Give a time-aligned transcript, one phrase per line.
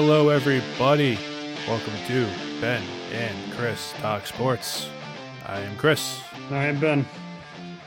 [0.00, 1.18] Hello, everybody.
[1.66, 2.28] Welcome to
[2.60, 4.88] Ben and Chris Talk Sports.
[5.44, 6.20] I am Chris.
[6.52, 7.04] I am Ben.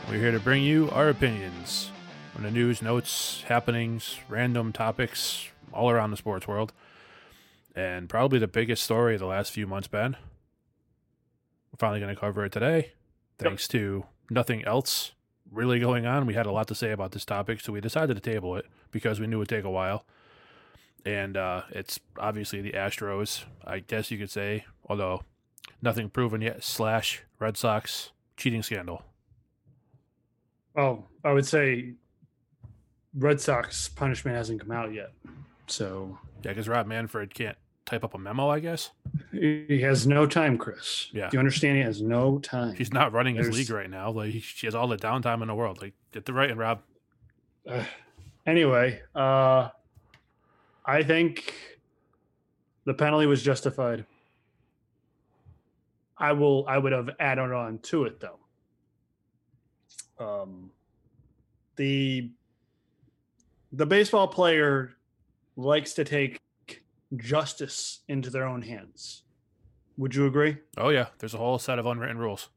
[0.09, 1.89] We're here to bring you our opinions
[2.35, 6.73] on the news, notes, happenings, random topics all around the sports world.
[7.77, 10.17] And probably the biggest story of the last few months, Ben.
[11.71, 12.91] We're finally going to cover it today.
[13.39, 15.13] Thanks to nothing else
[15.49, 16.25] really going on.
[16.25, 18.65] We had a lot to say about this topic, so we decided to table it
[18.91, 20.03] because we knew it would take a while.
[21.05, 25.23] And uh, it's obviously the Astros, I guess you could say, although
[25.81, 29.03] nothing proven yet, slash Red Sox cheating scandal.
[30.75, 31.93] Oh, I would say
[33.17, 35.11] Red Sox punishment hasn't come out yet.
[35.67, 38.91] So Yeah, because Rob Manfred can't type up a memo, I guess.
[39.31, 41.07] he has no time, Chris.
[41.11, 41.29] Yeah.
[41.29, 41.77] Do you understand?
[41.77, 42.75] He has no time.
[42.75, 44.11] He's not running his league right now.
[44.11, 45.81] Like, he, she has all the downtime in the world.
[45.81, 46.81] Like, get the right, and Rob.
[47.67, 47.83] Uh,
[48.45, 49.69] anyway, uh,
[50.85, 51.53] I think
[52.85, 54.05] the penalty was justified.
[56.17, 56.65] I will.
[56.67, 58.39] I would have added on to it though.
[60.23, 60.71] Um,
[61.75, 62.31] the
[63.71, 64.93] the baseball player
[65.55, 66.39] likes to take
[67.17, 69.23] justice into their own hands.
[69.97, 70.57] Would you agree?
[70.77, 72.49] Oh, yeah, there's a whole set of unwritten rules.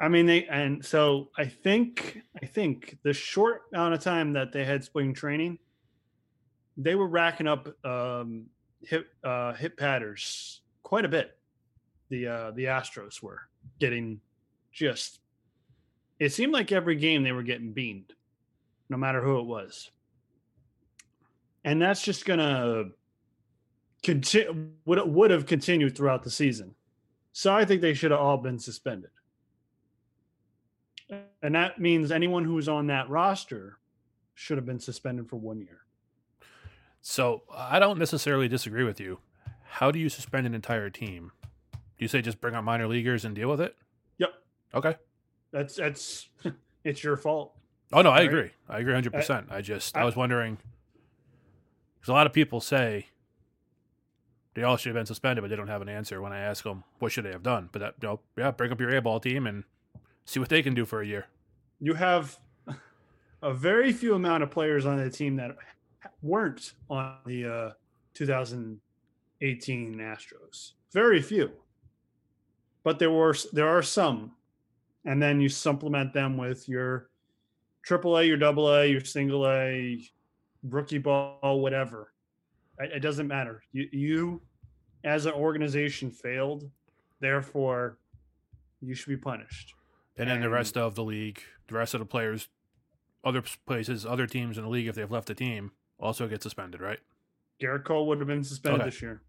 [0.00, 4.52] I mean, they and so I think I think the short amount of time that
[4.52, 5.58] they had spring training,
[6.76, 8.46] they were racking up um,
[8.82, 11.36] hit uh, hit patters quite a bit.
[12.10, 13.40] The uh, the Astros were
[13.78, 14.20] getting
[14.72, 15.20] just.
[16.18, 18.12] It seemed like every game they were getting beamed,
[18.88, 19.90] no matter who it was,
[21.64, 22.84] and that's just gonna
[24.02, 24.70] continue.
[24.84, 26.74] Would would have continued throughout the season.
[27.32, 29.10] So I think they should have all been suspended
[31.42, 33.78] and that means anyone who's on that roster
[34.34, 35.83] should have been suspended for one year.
[37.06, 39.18] So I don't necessarily disagree with you.
[39.64, 41.32] How do you suspend an entire team?
[41.72, 43.76] Do you say just bring out minor leaguers and deal with it?
[44.16, 44.30] Yep,
[44.74, 44.96] Okay.
[45.52, 46.30] that's that's
[46.84, 47.52] it's your fault.
[47.92, 48.26] Oh no, I Right.
[48.28, 48.50] agree.
[48.70, 49.12] I agree 100.
[49.12, 50.56] percent I just I was wondering
[52.00, 53.08] because a lot of people say
[54.54, 56.64] they all should have been suspended, but they don't have an answer when I ask
[56.64, 57.68] them what should they have done.
[57.70, 59.64] But that you know, yeah, bring up your A ball team and
[60.24, 61.26] see what they can do for a year.
[61.80, 62.38] You have
[63.42, 65.54] a very few amount of players on the team that
[66.22, 67.70] weren't on the uh,
[68.14, 70.72] 2018 Astros.
[70.92, 71.50] Very few,
[72.82, 74.32] but there were there are some,
[75.04, 77.10] and then you supplement them with your
[77.88, 80.00] AAA, your Double A, your Single A,
[80.62, 82.12] rookie ball, whatever.
[82.78, 83.62] It, it doesn't matter.
[83.72, 84.42] You, you,
[85.04, 86.70] as an organization, failed.
[87.20, 87.98] Therefore,
[88.80, 89.74] you should be punished.
[90.16, 92.48] And then the rest of the league, the rest of the players,
[93.24, 96.80] other places, other teams in the league, if they've left the team, also get suspended,
[96.80, 96.98] right?
[97.60, 98.90] Gerrit Cole would have been suspended Okay.
[98.90, 99.22] this year.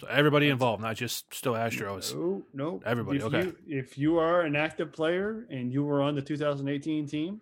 [0.00, 2.14] So everybody involved, not just still Astros.
[2.14, 2.80] No, no.
[2.86, 3.42] Everybody, If okay.
[3.44, 7.40] You, if you are an active player and you were on the 2018 team,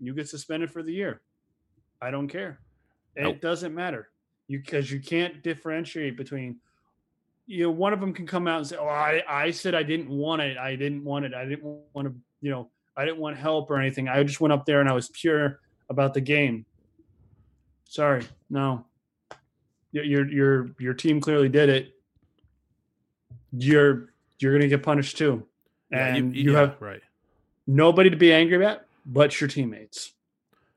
[0.00, 1.20] you get suspended for the year.
[2.02, 2.60] I don't care.
[3.16, 4.10] It doesn't matter.
[4.46, 6.56] You because you can't differentiate between.
[7.46, 9.82] You know, one of them can come out and say, "Oh, I, I said I
[9.82, 10.56] didn't want it.
[10.56, 11.34] I didn't want it.
[11.34, 12.14] I didn't want to.
[12.40, 14.08] You know, I didn't want help or anything.
[14.08, 15.60] I just went up there and I was pure
[15.90, 16.64] about the game."
[17.88, 18.84] Sorry, no.
[19.92, 21.94] Your your your, team clearly did it.
[23.50, 25.44] You're you're gonna get punished too,
[25.90, 27.00] Yeah, and you, yeah, have right,
[27.66, 30.12] nobody to be angry at but your teammates.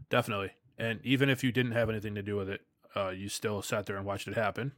[0.09, 0.51] definitely.
[0.77, 2.61] And even if you didn't have anything to do with it,
[2.95, 4.71] uh, you still sat there and watched it happen.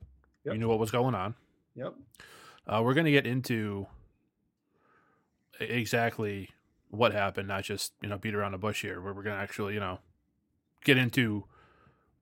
[0.44, 0.56] Yep.
[0.56, 1.36] You knew what was going on.
[1.76, 1.94] Yep.
[2.68, 3.88] Uh, we're going to get into
[5.62, 6.50] exactly
[6.90, 9.00] what happened, not just you know beat around the bush here.
[9.02, 10.00] Where we're going to actually you know
[10.84, 11.46] get into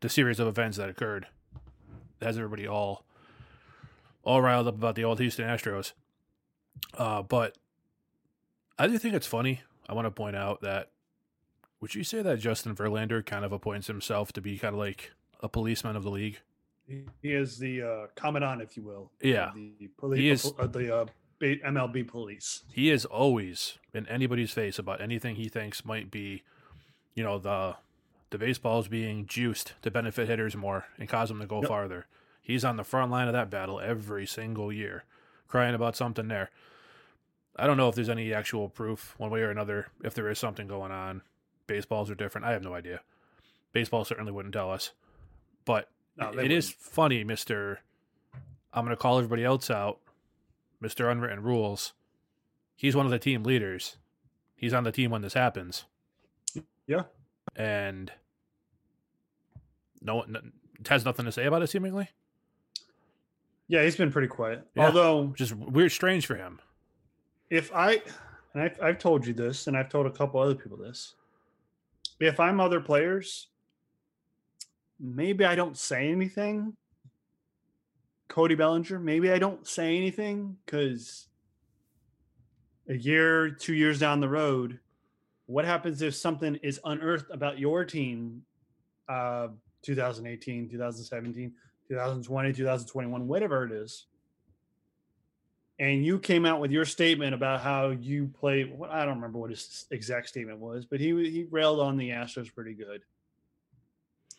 [0.01, 1.27] the series of events that occurred.
[2.21, 3.05] Has everybody all
[4.23, 5.93] all riled up about the old Houston Astros.
[6.95, 7.57] Uh, but
[8.77, 9.61] I do think it's funny.
[9.89, 10.91] I want to point out that
[11.79, 15.11] would you say that Justin Verlander kind of appoints himself to be kind of like
[15.41, 16.39] a policeman of the league?
[16.87, 19.11] He he is the uh, commandant, if you will.
[19.21, 19.51] Yeah.
[19.55, 21.05] The police, He is- uh, the uh,
[21.41, 22.61] MLB police.
[22.71, 26.43] he is always in anybody's face about anything he thinks might be,
[27.15, 27.75] you know, the
[28.31, 31.67] the baseballs being juiced to benefit hitters more and cause them to go Yep.
[31.69, 32.07] farther.
[32.41, 35.03] He's on the front line of that battle every single year,
[35.47, 36.49] crying about something there.
[37.55, 40.39] I don't know if there's any actual proof one way or another if there is
[40.39, 41.21] something going on.
[41.67, 42.45] Baseballs are different.
[42.47, 43.01] I have no idea.
[43.73, 44.91] Baseball certainly wouldn't tell us.
[45.65, 47.77] But No, it is funny, Mr.
[48.73, 49.99] I'm going to call everybody else out,
[50.81, 51.11] Mr.
[51.11, 51.93] Unwritten Rules.
[52.75, 53.97] He's one of the team leaders.
[54.55, 55.85] He's on the team when this happens.
[56.87, 57.03] Yeah.
[57.55, 58.11] And
[60.01, 60.51] no one,
[60.87, 62.09] has nothing to say about it, seemingly.
[63.67, 64.65] Yeah, he's been pretty quiet.
[64.75, 64.87] Yeah.
[64.87, 66.59] Although, just weird, strange for him.
[67.49, 68.01] if I,
[68.53, 71.15] and I've, I've told you this, and I've told a couple other people this,
[72.19, 73.47] if I'm other players,
[74.99, 76.75] maybe I don't say anything.
[78.27, 81.27] Cody Bellinger, maybe I don't say anything because
[82.87, 84.79] a year, two years down the road,
[85.47, 88.43] what happens if something is unearthed about your team,
[89.09, 89.49] uh,
[89.83, 91.53] 2018, 2017,
[91.87, 94.05] 2020, 2021, whatever it is,
[95.81, 98.77] and you came out with your statement about how you played.
[98.77, 102.11] What I don't remember what his exact statement was, but he he railed on the
[102.11, 103.01] Astros pretty good.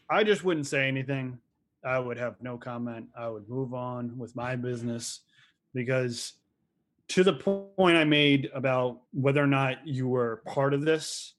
[0.08, 1.38] I just wouldn't say anything.
[1.84, 3.08] I would have no comment.
[3.16, 5.20] I would move on with my business
[5.74, 6.34] because
[7.08, 11.34] to the point I made about whether or not you were part of this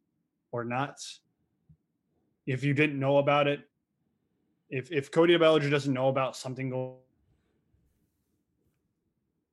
[0.51, 0.99] or not,
[2.45, 3.61] if you didn't know about it,
[4.73, 6.95] if if Cody Bellinger doesn't know about something going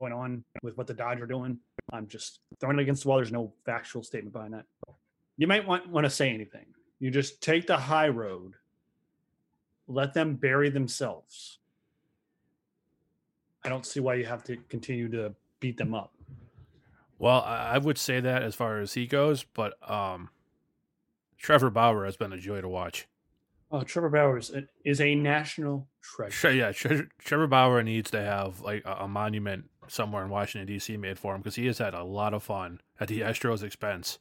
[0.01, 1.59] on with what the Dodgers are doing,
[1.93, 3.19] I'm just throwing it against the wall.
[3.19, 4.65] There's no factual statement behind that.
[5.37, 6.65] You might want want to say anything.
[7.01, 8.55] You just take the high road.
[9.89, 11.59] Let them bury themselves.
[13.63, 16.15] I don't see why you have to continue to beat them up.
[17.19, 20.31] Well, I I would say that as far as he goes, but um,
[21.37, 23.07] Trevor Bauer has been a joy to watch.
[23.73, 24.51] Oh, Trevor Bauer's
[24.85, 26.33] is a national treasure.
[26.33, 30.97] Tre- yeah, Trevor Bauer needs to have like a, monument somewhere in Washington D.C.
[30.97, 34.19] made for him because he has had a lot of fun at the Astros' expense.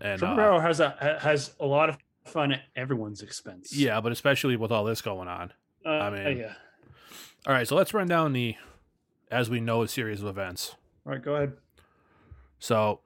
[0.00, 1.96] And Trevor uh, Bauer has a has a lot of
[2.26, 3.72] fun at everyone's expense.
[3.74, 5.52] yeah, but especially with all this going on.
[5.86, 6.54] uh, I mean- yeah.
[7.46, 8.56] All right, so let's run down the,
[9.30, 10.74] as we know, a series of events.
[11.06, 11.52] All right, go ahead.
[12.58, 13.00] So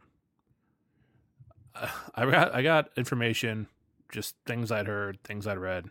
[1.74, 3.68] uh, I got I got information,
[4.12, 5.86] just things I'd heard, things I'd read.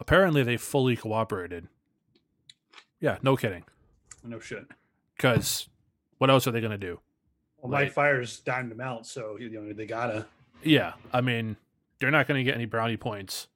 [0.00, 1.68] Apparently, they fully cooperated.
[3.00, 3.64] Yeah, no kidding.
[4.24, 4.66] No shit.
[5.16, 5.68] Because
[6.18, 7.00] what else are they going to do?
[7.58, 7.92] Well, Right.
[7.92, 10.26] Fiers dying them out, so you know they gotta.
[10.64, 11.56] Yeah, I mean,
[11.98, 13.48] they're not going to get any brownie points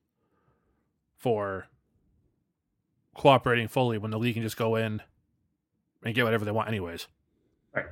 [1.17, 1.67] for
[3.15, 5.03] cooperating fully when the league can just go in
[6.05, 7.09] and get whatever they want, anyways.
[7.75, 7.87] Right.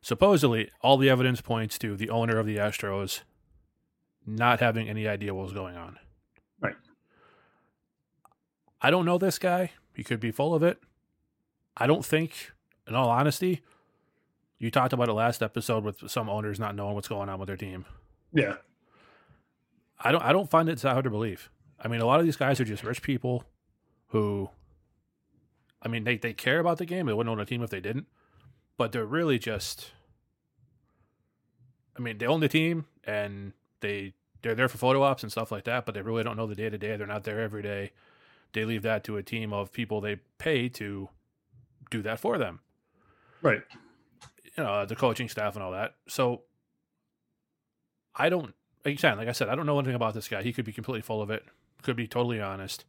[0.00, 3.20] Supposedly, all the evidence points to the owner of the Astros
[4.26, 5.98] not having any idea what was going on.
[6.60, 6.74] Right.
[8.80, 9.70] I don't know this guy.
[9.94, 10.78] He could be full of it.
[11.76, 12.52] I don't think,
[12.86, 13.62] in all honesty,
[14.58, 17.46] you talked about it last episode with some owners not knowing what's going on with
[17.46, 17.84] their team.
[18.32, 18.56] Yeah.
[19.98, 21.50] I don't I don't find it hard to believe.
[21.80, 23.44] I mean, a lot of these guys are just rich people
[24.08, 24.50] who
[25.82, 27.06] I mean, they, they care about the game.
[27.06, 28.06] They wouldn't own a team if they didn't.
[28.76, 29.92] But they're really just
[31.96, 35.50] I mean, they own the team and they they're there for photo ops and stuff
[35.50, 36.96] like that, but they really don't know the day to day.
[36.96, 37.92] They're not there every day.
[38.52, 41.08] They leave that to a team of people they pay to
[41.90, 42.60] do that for them
[43.42, 43.62] Right.
[44.56, 45.94] you know the coaching staff and all that.
[46.08, 46.42] So
[48.14, 48.54] I don't
[48.84, 50.42] again, like I said, I don't know anything about this guy.
[50.42, 51.44] He could be completely full of it.
[51.82, 52.84] Could be totally honest.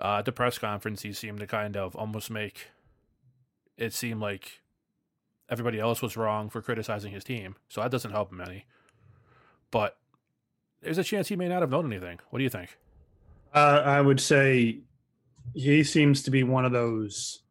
[0.00, 2.68] Uh, at the press conference, he seemed to kind of almost make
[3.76, 4.60] it seem like
[5.48, 7.56] everybody else was wrong for criticizing his team.
[7.68, 8.64] So that doesn't help him any.
[9.70, 9.96] But
[10.82, 12.18] there's a chance he may not have known anything.
[12.30, 12.76] What do you think?
[13.54, 14.78] Uh, I would say
[15.54, 17.42] he seems to be one of those.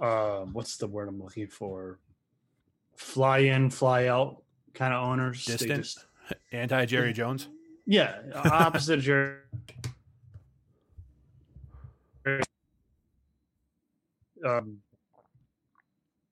[0.00, 1.98] Uh, what's the word I'm looking for?
[2.96, 4.42] Fly in, fly out
[4.74, 5.44] kind of owners.
[5.44, 5.82] Distant?
[5.84, 6.04] just-
[6.52, 7.48] Anti Jerry Jones?
[7.86, 9.38] yeah, opposite of Jerry.
[14.46, 14.78] Um,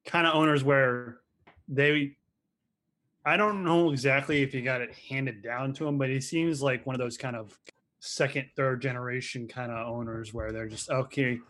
[0.04, 1.18] kind of owners where
[1.68, 2.16] they
[3.26, 6.62] I don't know exactly if he got it handed down to him, but he seems
[6.62, 7.58] like one of those kind of
[7.98, 11.40] second, third generation kind of owners where they're just okay.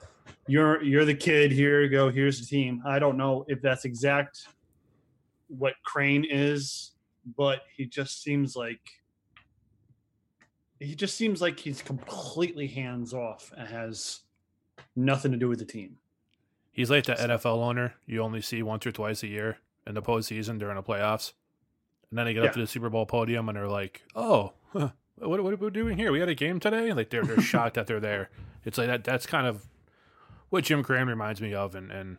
[0.47, 1.52] You're you're the kid.
[1.52, 2.11] Here you go.
[2.11, 2.83] Here's the team.
[2.87, 4.49] I don't know if that's exact
[5.49, 6.92] what Crane is,
[7.37, 8.80] but he just seems like
[10.80, 14.21] he just seems like he's completely hands off and has
[14.97, 15.99] nothing to do with the team.
[16.73, 20.02] He's like the NFL owner you only see once or twice a year in the
[20.02, 21.33] postseason during the playoffs.
[22.10, 24.90] And then they get up to the Super Bowl podium and they're like, oh, huh,
[25.16, 26.12] what, what are we doing here?
[26.12, 26.92] We had a game today?
[26.92, 28.30] Like they're, they're shocked that they're there.
[28.64, 29.04] It's like that.
[29.04, 29.66] That's kind of
[30.50, 31.75] what Jim Crane reminds me of.
[31.75, 32.18] And, and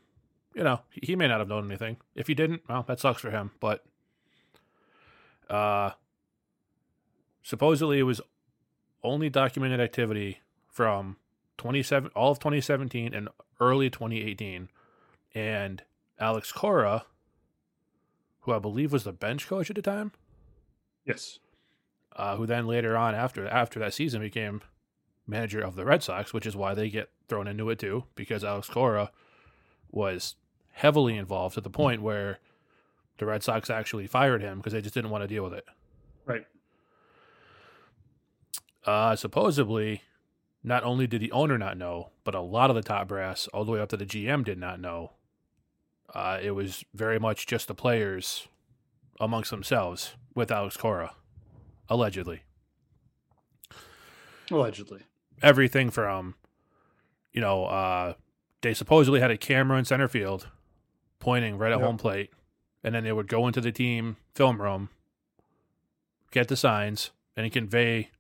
[0.54, 1.98] you know, he, he may not have known anything.
[2.16, 3.52] If he didn't, well, that sucks for him.
[3.60, 3.86] But
[5.50, 5.92] uh,
[7.44, 8.20] supposedly it was
[9.04, 11.16] only documented activity from
[11.58, 13.30] 27 all of 2017 and
[13.60, 14.70] early 2018
[15.34, 15.84] and
[16.20, 17.06] Alex Cora
[18.48, 20.12] who I believe was the bench coach at the time
[21.06, 21.38] Yes.
[22.16, 24.62] uh, who then later on after after that season became
[25.28, 28.44] manager of the Red Sox, which is why they get thrown into it too, because
[28.44, 29.12] Alex Cora
[29.92, 30.36] was
[30.72, 32.40] heavily involved to the point where
[33.18, 35.66] the Red Sox actually fired him because they just didn't want to deal with it.
[36.26, 36.46] Right.
[38.86, 40.04] Uh, supposedly,
[40.64, 43.66] not only did the owner not know, but a lot of the top brass, all
[43.66, 45.12] the way up to the GM, did not know.
[46.14, 48.48] Uh, it was very much just the players
[49.20, 51.14] amongst themselves with Alex Cora,
[51.90, 52.42] allegedly.
[54.52, 55.02] Allegedly.
[55.42, 56.36] Everything from,
[57.34, 58.14] you know, uh,
[58.62, 60.48] they supposedly had a camera in center field
[61.20, 61.86] pointing right at Yep.
[61.86, 62.32] home plate,
[62.84, 64.90] and then they would go into the team film room,
[66.32, 68.12] get the signs, and convey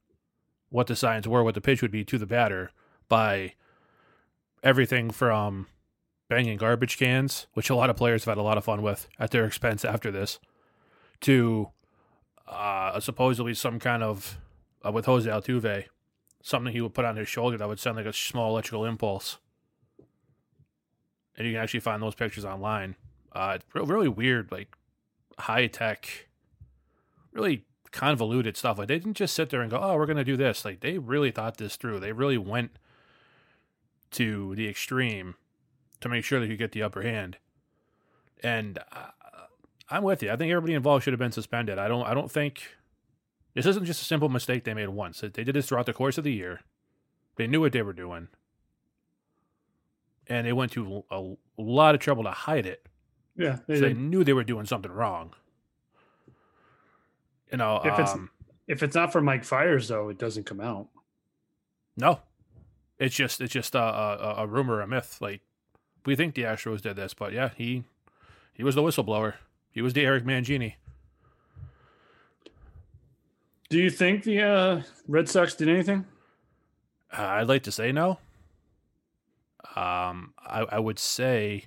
[0.69, 2.71] what the signs were, what the pitch would be to the batter
[3.07, 3.53] by
[4.61, 5.67] everything from
[6.29, 9.07] banging garbage cans, which a lot of players have had a lot of fun with
[9.19, 10.39] at their expense after this,
[11.21, 11.69] to
[12.47, 14.37] uh, supposedly some kind of
[14.85, 15.85] uh, with Jose Altuve,
[16.41, 19.37] something he would put on his shoulder that would send like a small electrical impulse.
[21.37, 22.95] And you can actually find those pictures online.
[23.31, 24.75] Uh, really weird, like
[25.37, 26.27] high tech,
[27.31, 28.79] really convoluted stuff.
[28.79, 30.97] Like they didn't just sit there and go, "Oh, we're to do this." Like they
[30.97, 31.99] really thought this through.
[31.99, 32.71] They really went
[34.11, 35.35] to the extreme
[36.01, 37.37] to make sure that you get the upper hand.
[38.43, 39.07] And uh,
[39.89, 40.31] I'm with you.
[40.31, 41.77] I think everybody involved should have been suspended.
[41.79, 42.05] I don't.
[42.05, 42.75] I don't think
[43.53, 45.21] this isn't just a simple mistake they made once.
[45.21, 46.61] They did this throughout the course of the year.
[47.37, 48.27] They knew what they were doing,
[50.27, 52.85] and they went to a lot of trouble to hide it.
[53.35, 53.57] Yeah.
[53.67, 55.33] They So they knew they were doing something wrong.
[57.51, 58.29] You know, If it's- um,
[58.67, 60.89] If it's not for Mike Fiers, though, it doesn't come out.
[61.95, 62.19] no,
[62.99, 65.19] it's just it's just a, a, a rumor, a myth.
[65.21, 65.41] Like
[66.07, 67.83] we think the Astros did this, but yeah, he
[68.53, 69.33] he was the whistleblower.
[69.69, 70.75] He was the Eric Mangini.
[73.69, 76.05] Do you think the uh, Red Sox did anything?
[77.15, 78.19] Uh, I'd like to say no.
[79.75, 81.65] Um, I, I would say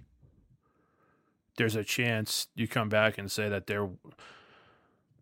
[1.59, 3.91] there's a chance you come back and say that there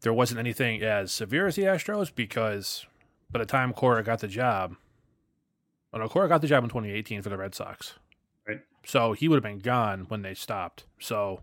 [0.03, 2.87] there wasn't anything as severe as the Astros because
[3.33, 4.77] by the time Cora got the job,
[5.93, 7.95] well, no, Cora got the job in 2018 for the Red Sox.
[8.85, 10.85] So he would have been gone when they stopped.
[10.99, 11.43] So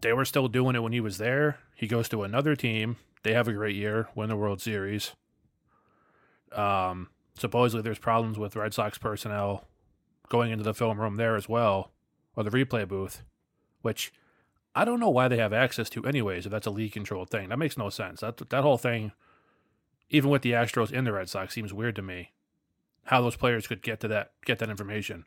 [0.00, 1.58] they were still doing it when he was there.
[1.74, 2.96] He goes to another team.
[3.22, 5.12] They have a great year, win the World Series.
[6.52, 9.64] Um, supposedly there's problems with Red Sox personnel
[10.28, 11.92] going into the film room there as well,
[12.34, 13.22] or the replay booth,
[13.82, 14.12] which
[14.74, 16.46] I don't know why they have access to anyways.
[16.46, 18.20] If that's a league controlled thing, that makes no sense.
[18.20, 19.12] That that whole thing,
[20.10, 22.32] even with the Astros and the Red Sox, seems weird to me.
[23.06, 25.24] How those players could get to that get that information,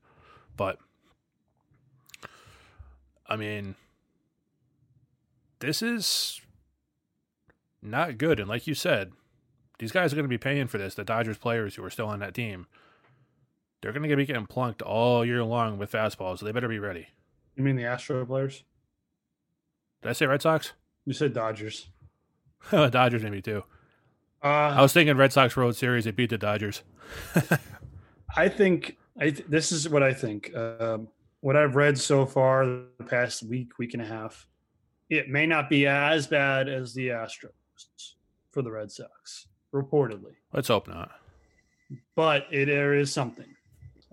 [0.56, 0.80] but
[3.28, 3.76] I mean,
[5.60, 6.42] this is
[7.82, 8.40] not good.
[8.40, 9.12] And like you said,
[9.78, 10.96] these guys are going to be paying for this.
[10.96, 12.68] The Dodgers players who are still on that team,
[13.82, 16.40] they're going to be getting plunked all year long with fastballs.
[16.40, 17.08] So they better be ready.
[17.56, 18.64] You mean the Astro players?
[20.02, 20.74] Did I say Red Sox?
[21.06, 21.90] You said Dodgers.
[22.72, 23.64] Dodgers maybe too.
[24.42, 26.06] I Uh, was thinking Red Sox World Series.
[26.06, 26.84] They beat the Dodgers.
[28.38, 30.56] I think I th- this is what I think.
[30.56, 31.08] Um,
[31.42, 34.48] what I've read so far the past week, week and a half,
[35.10, 37.50] it may not be as bad as the Astros
[38.52, 41.12] for the Red Sox, reportedly, Let's hope not.
[42.16, 43.48] but it, there is something.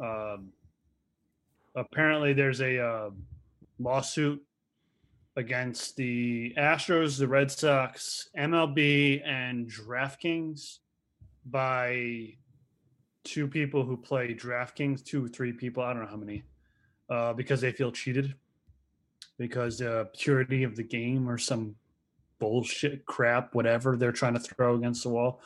[0.03, 0.53] Um,
[1.75, 3.11] apparently, there's a uh,
[3.79, 4.43] lawsuit
[5.37, 10.79] against the Astros, the Red Sox, MLB, and DraftKings
[11.45, 12.35] by
[13.25, 16.43] two people who play DraftKings, two or three people, I don't know how many,
[17.11, 18.35] uh, because they feel cheated
[19.39, 21.77] because the purity of the game or some
[22.39, 25.41] bullshit crap, whatever they're trying to throw against the wall.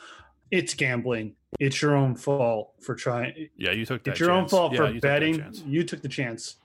[0.49, 1.35] It's gambling.
[1.59, 3.49] It's your own fault for trying.
[3.57, 4.05] Yeah, you took.
[4.05, 5.45] It's your own fault Yeah, for took betting.
[5.65, 6.57] You took the chance.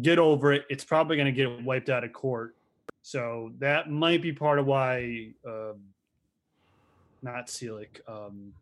[0.00, 0.64] Get over it.
[0.70, 2.56] It's probably going to get wiped out of court.
[3.02, 5.80] So that might be part of why, um,
[7.20, 8.52] not Selig, um,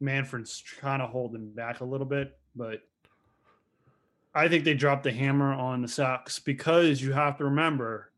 [0.00, 2.36] Manfred's kind of holding back a little bit.
[2.54, 2.82] But
[4.34, 8.10] I think they dropped the hammer on the Sox because you have to remember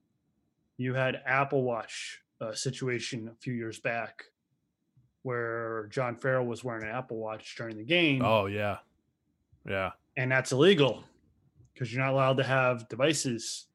[0.79, 4.25] you had Apple Watch uh, situation a few years back
[5.23, 8.79] where John Farrell was wearing an Apple Watch during the game Oh yeah,
[9.69, 9.91] yeah.
[10.17, 11.05] and that's illegal
[11.77, 13.67] because you're not allowed to have devices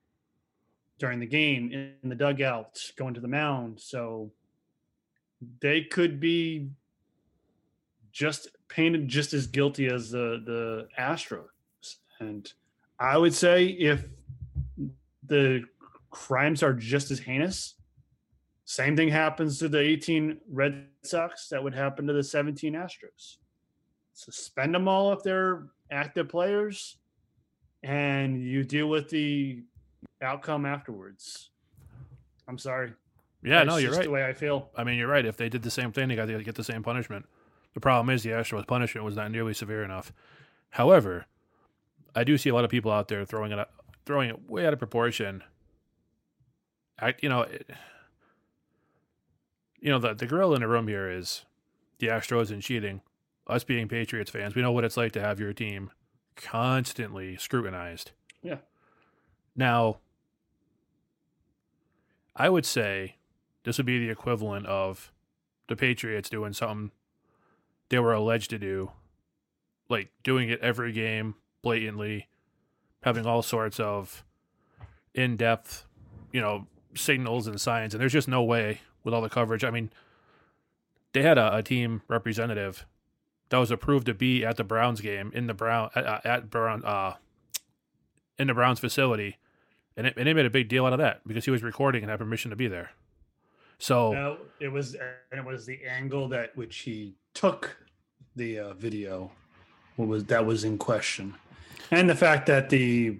[0.98, 3.80] during the game in the dugout going to the mound.
[3.80, 4.32] So
[5.62, 6.70] they could be
[8.12, 11.46] just painted just as guilty as the the astros.
[12.20, 12.52] And
[13.00, 14.06] i would say if
[15.28, 15.64] the
[16.12, 17.76] crimes are just as heinous
[18.66, 23.38] Same thing happens to the 18 Red Sox that would happen to the 17 Astros.
[24.14, 26.98] Suspend them all if they're active players,
[27.84, 29.64] and you deal with the
[30.22, 31.50] outcome afterwards.
[32.48, 32.94] I'm sorry.
[33.44, 34.04] Yeah, That's no, you're right.
[34.04, 34.70] The way I feel.
[34.76, 35.26] I mean, you're right.
[35.26, 37.26] If they did the same thing, they got to get the same punishment.
[37.74, 40.12] The problem is the Astros punishment was not nearly severe enough.
[40.72, 41.26] However,
[42.16, 43.72] I do see a lot of people out there throwing it out-
[44.06, 45.44] throwing it way out of proportion.
[47.00, 47.70] I, you know, it,
[49.80, 51.46] you know the the grill in the room here is
[52.00, 53.02] the Astros and cheating.
[53.48, 55.92] Us being Patriots fans, we know what it's like to have your team
[56.44, 58.12] constantly scrutinized.
[58.42, 58.58] Yeah.
[59.56, 59.98] Now,
[62.36, 63.16] I would say
[63.64, 65.12] this would be the equivalent of
[65.68, 66.92] the Patriots doing something
[67.90, 68.92] they were alleged to do,
[69.90, 72.28] like doing it every game blatantly,
[73.04, 74.24] having all sorts of
[75.14, 75.86] in depth,
[76.32, 77.94] you know, signals and signs.
[77.94, 79.64] And there's just no way with all the coverage.
[79.64, 79.92] I mean,
[81.14, 82.86] they had a, a team representative
[83.52, 86.84] that was approved to be at the Browns game in the Brown at, at Brown
[86.84, 87.16] uh
[88.40, 89.38] in the Browns facility,
[89.96, 92.02] and it, and they made a big deal out of that because he was recording
[92.02, 92.92] and had permission to be there.
[93.78, 97.78] So No, it was and it was the angle that which he took
[98.38, 99.32] the uh, video
[99.98, 101.36] what was that was in question,
[101.92, 103.20] and the fact that the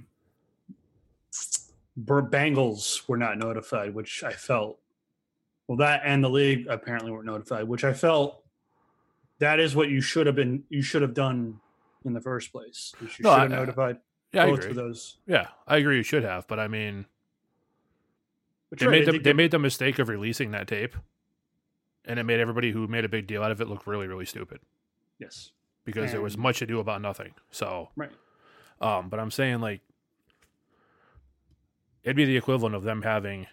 [2.00, 4.80] Bengals were not notified, which I felt.
[5.68, 8.41] Well, that and the league apparently weren't notified, which I felt
[9.42, 10.64] that is what you should have been.
[10.70, 11.60] You should have done
[12.06, 12.94] in the first place.
[13.02, 13.98] You should No, I- have notified
[14.32, 15.18] yeah, both of those.
[15.26, 15.98] Yeah, I agree.
[15.98, 17.06] You should have, but I mean,
[18.70, 20.96] But they right, made the, think they made the mistake of releasing that tape,
[22.06, 24.26] and it made everybody who made a big deal out of it look really, really
[24.26, 24.62] stupid
[25.20, 25.52] yes,
[25.84, 27.34] because there was much ado about nothing.
[27.50, 28.12] So, right.
[28.80, 29.82] um, but I'm saying like
[32.04, 33.48] it'd be the equivalent of them having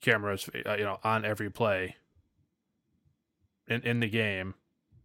[0.00, 1.96] cameras, uh, you know, on every play
[3.68, 4.54] in in the game,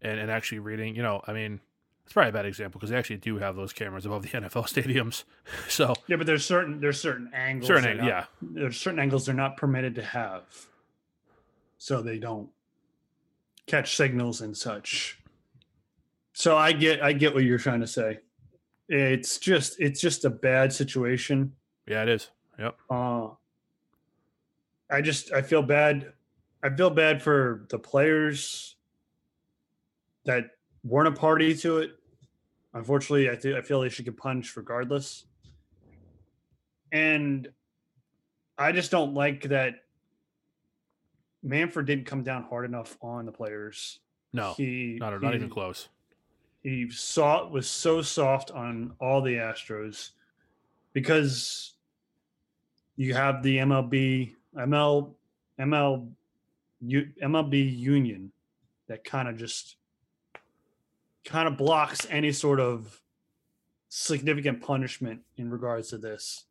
[0.02, 0.96] and and actually reading.
[0.96, 1.60] You know, I mean,
[2.04, 4.68] it's probably a bad example because they actually do have those cameras above the NFL
[4.68, 5.24] stadiums.
[5.70, 7.68] So Yeah, but there's certain there's certain angles.
[7.68, 10.44] certain, ang- not- yeah, there's certain angles they're not permitted to have,
[11.78, 12.50] so they don't
[13.66, 15.20] catch signals and such.
[16.34, 18.20] So I get I get what you're trying to say.
[18.90, 21.52] It's just it's just a bad situation.
[21.88, 22.30] yeah, it is.
[22.58, 22.78] Yep.
[22.90, 23.28] Uh,
[24.90, 26.14] I just I feel bad.
[26.64, 28.77] I feel bad for the players
[30.28, 30.52] that
[30.84, 31.92] weren't a party to it.
[32.74, 35.26] Unfortunately, I think I feel they should get punished regardless.
[36.92, 37.48] And
[38.58, 39.76] I just don't like that
[41.42, 44.00] Manfred didn't come down hard enough on the players.
[44.34, 45.88] No, he not not even close.
[46.62, 50.12] he saw was so soft on all the Astros
[50.94, 51.74] because
[52.98, 55.14] you have the MLB ML
[55.60, 56.10] ML
[56.82, 58.32] U, MLB union
[58.88, 59.77] that kind of just
[61.28, 63.02] kind of blocks any sort of
[63.90, 66.46] significant punishment in regards to this.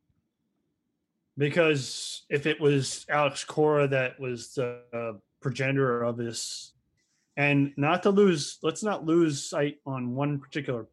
[1.36, 6.72] Because if it was Alex Cora that was the uh, progenitor of this
[7.36, 10.86] and not to lose let's not lose sight on one particular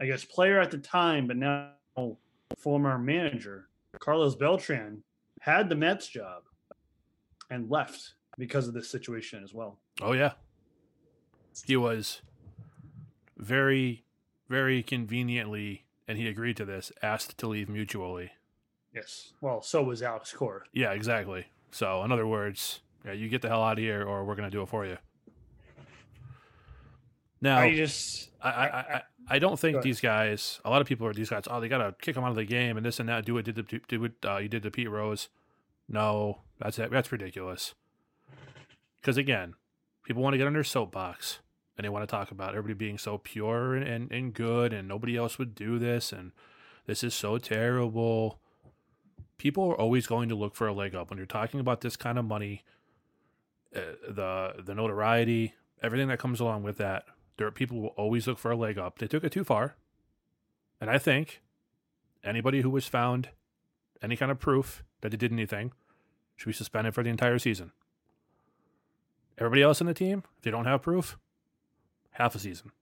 [0.00, 1.72] i guess player at the time but now
[2.56, 3.68] former manager
[4.00, 5.02] carlos beltran
[5.42, 6.42] had the mets job
[7.50, 10.32] and left because of this situation as well Oh yeah.
[11.66, 12.22] He was
[13.38, 14.04] very,
[14.48, 18.32] very conveniently, and he agreed to this, asked to leave mutually.
[18.94, 21.46] yes well so was alex cora Yeah, exactly.
[21.70, 24.50] So, in other words, yeah, you get the hell out of here, or we're gonna
[24.50, 24.96] do it for you.
[27.40, 30.60] Now, i just I, I, I, I don't think these guys.
[30.64, 31.44] A lot of people are these guys.
[31.48, 33.24] Oh, they gotta kick him out of the game and this and that.
[33.24, 35.28] Do what did the do what uh, you did to Pete Rose.
[35.88, 37.74] No, that's that's ridiculous.
[39.00, 39.54] Because again,
[40.04, 41.38] people want to get on their soapbox
[41.78, 44.86] and they want to talk about everybody being so pure and, and, and good and
[44.86, 46.32] nobody else would do this and
[46.86, 48.40] this is so terrible.
[49.38, 51.96] People are always going to look for a leg up when you're talking about this
[51.96, 52.64] kind of money,
[53.74, 57.04] uh, the the notoriety, everything that comes along with that
[57.38, 58.98] there are people will always look for a leg up.
[58.98, 59.76] They took it too far.
[60.80, 61.40] And I think
[62.22, 63.30] anybody who was found
[64.02, 65.72] any kind of proof that they did anything
[66.36, 67.72] should be suspended for the entire season.
[69.38, 71.16] Everybody else in the team, if they don't have proof,
[72.18, 72.72] half a season.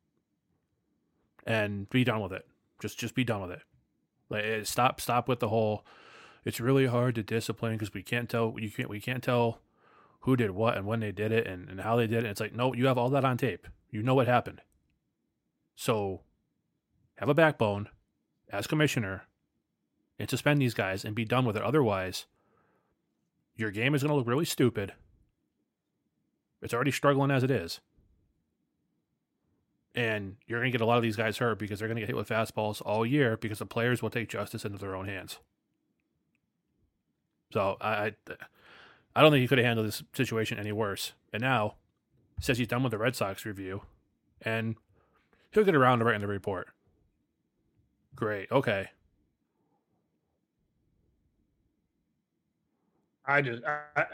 [1.47, 2.47] And be done with it.
[2.81, 3.63] Just just be done with it.
[4.29, 5.87] Like eh, stop stop with the whole
[6.45, 9.61] it's really hard to discipline because we can't tell you can't we can't tell
[10.21, 12.27] who did what and when they did it and, and how they did it.
[12.27, 13.69] It's like, no, you have all that on tape.
[13.91, 14.61] You know what happened.
[15.77, 16.23] So
[17.19, 17.89] have a backbone
[18.51, 19.25] as commissioner
[20.19, 21.63] and suspend these guys and be done with it.
[21.63, 22.27] Otherwise,
[23.55, 24.95] your game is going to look really stupid
[26.61, 27.81] It's already struggling as it is.
[29.97, 32.03] And you're going to get a lot of these guys hurt because they're going to
[32.03, 35.09] get hit with fastballs all year because the players will take justice into their own
[35.09, 35.39] hands.
[37.53, 38.13] So I,
[39.15, 41.13] I, don't think he could have handled this situation any worse.
[41.33, 41.77] And now
[42.41, 43.83] says he's done with the Red Sox review,
[44.43, 44.77] and
[45.53, 46.69] he'll get around to writing the report.
[48.15, 48.51] Great.
[48.51, 48.89] Okay.
[53.25, 54.05] I just I,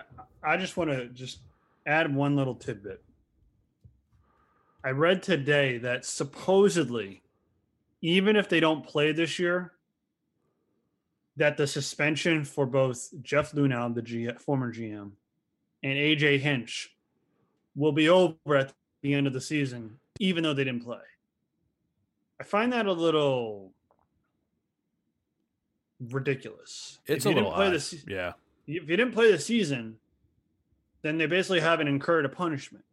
[0.43, 1.41] I just want to just
[1.87, 3.03] add one little tidbit.
[4.85, 7.23] I read today that supposedly,
[8.01, 9.73] even if they don't play this year,
[11.37, 15.13] that the suspension for both Jeff Luhnow, the G, former GM,
[15.83, 16.95] and AJ Hinch
[17.75, 20.99] will be over at the end of the season, even though they didn't play.
[22.41, 23.73] I find that a little
[26.11, 26.99] ridiculous.
[27.07, 27.75] It's If a you didn't little play odd.
[27.75, 28.33] the se- yeah.
[28.67, 29.97] if you didn't play the season,
[31.03, 32.85] then they basically haven't incurred a punishment.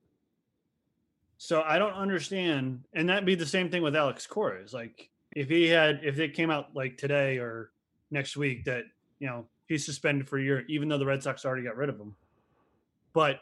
[1.41, 4.62] So I don't understand, and that'd be the same thing with Alex Cora.
[4.62, 7.71] Is like if he had, if it came out like today or
[8.12, 8.84] next week that
[9.19, 11.88] you know he's suspended for a year, even though the Red Sox already got rid
[11.88, 12.13] of him.
[13.13, 13.39] But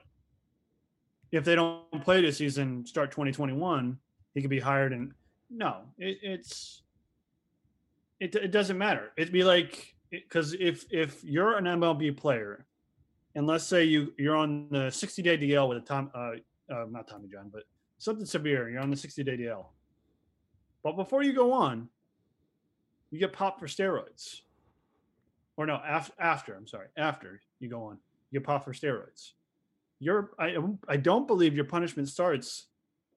[1.32, 3.98] if they don't play this season, start 2021,
[4.36, 4.94] he could be hired.
[4.94, 5.12] And
[5.50, 6.84] no, it, it's
[8.20, 9.12] it, it doesn't matter.
[9.18, 12.68] It'd be like because if if you're an MLB player,
[13.34, 16.34] and let's say you you're on the 60 day DL with a Tom, uh,
[16.72, 17.64] uh, not Tommy John, but
[17.98, 19.66] something severe, you're on the 60 day DL.
[20.84, 21.90] But before you go on,
[23.12, 24.42] you get popped for steroids.
[25.56, 27.98] Or no, after, after I'm sorry, after you go on,
[28.30, 29.32] you get popped for steroids.
[30.00, 30.56] You're I
[30.88, 32.68] I don't believe your punishment starts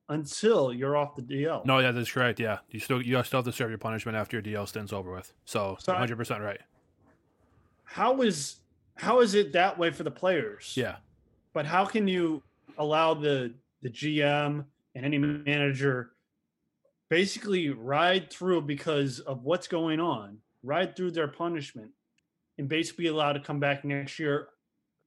[0.09, 1.65] until you're off the DL.
[1.67, 2.41] No, yeah, that's correct.
[2.41, 5.13] Yeah, you still you still have to serve your punishment after your DL stint's over
[5.13, 5.33] with.
[5.45, 6.61] So, So 100 percent right.
[7.85, 8.57] How is
[8.97, 10.73] how is it that way for the players?
[10.77, 10.97] Yeah,
[11.53, 12.43] but how can you
[12.79, 14.65] allow the the GM
[14.95, 16.13] and any manager
[17.09, 21.91] basically ride through because of what's going on, ride through their punishment,
[22.59, 24.49] and basically allowed to come back next year?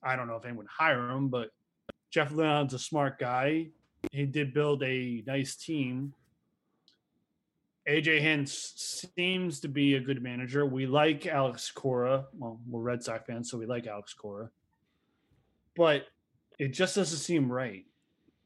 [0.03, 1.51] I don't know if anyone hire him, but
[2.11, 3.67] Jeff Luhnow's a smart guy.
[4.11, 6.13] He did build a nice team.
[7.87, 10.65] AJ Hinch seems to be a good manager.
[10.65, 12.25] We like Alex Cora.
[12.37, 14.49] Well, we're Red Sox fans, so we like Alex Cora.
[15.75, 16.07] But
[16.59, 17.85] it just doesn't seem right.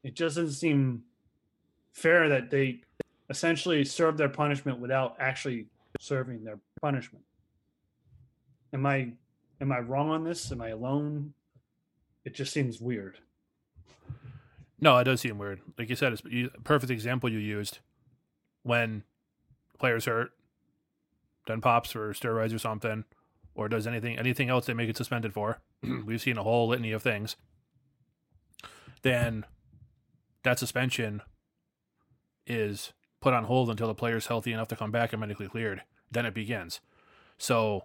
[0.02, 1.02] It just doesn't seem
[1.92, 2.80] fair that they
[3.30, 5.66] essentially serve their punishment without actually
[6.00, 7.24] serving their punishment.
[8.72, 9.12] Am I
[9.60, 10.52] am I wrong on this?
[10.52, 11.34] Am I alone?
[12.24, 13.18] It just seems weird.
[14.80, 15.60] no, it does seem weird.
[15.78, 17.78] Like you said, it's you, perfect example you used
[18.62, 19.02] when
[19.78, 20.32] players hurt,
[21.46, 23.04] then pops for steroids or something,
[23.54, 25.60] or does anything anything else they make it suspended for.
[26.04, 27.36] We've seen a whole litany of things.
[29.02, 29.44] Then
[30.48, 31.20] that suspension
[32.46, 35.82] is put on hold until the player's healthy enough to come back and medically cleared.
[36.10, 36.80] Then it begins.
[37.36, 37.84] So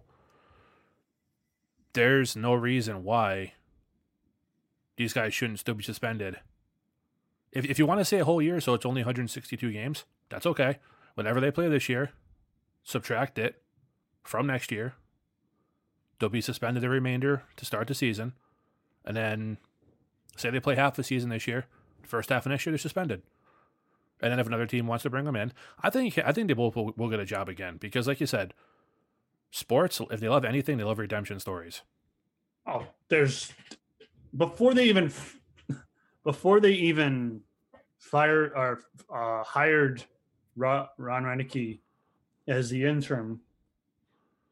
[1.92, 3.56] there's no reason why
[4.96, 6.40] these guys shouldn't still be suspended.
[7.52, 10.46] If, if you want to say a whole year, so it's only 162 games, that's
[10.46, 10.78] okay.
[11.16, 12.12] Whenever they play this year,
[12.82, 13.62] subtract it
[14.24, 14.94] from next year.
[16.18, 18.32] They'll be suspended the remainder to start the season.
[19.04, 19.58] And then
[20.38, 21.66] say they play half the season this year,
[22.06, 23.22] first half of next year, they're suspended.
[24.22, 26.54] And then if another team wants to bring them in, I think I think they
[26.54, 28.54] both will, will get a job again because, like you said,
[29.52, 30.00] sports.
[30.12, 31.82] If they love anything, they love redemption stories.
[32.66, 33.52] Oh, there's
[34.36, 35.12] before they even
[36.24, 37.42] before they even
[37.98, 38.80] fired or
[39.14, 40.04] uh, hired
[40.56, 41.48] Ron, Ron
[42.48, 43.42] as the interim.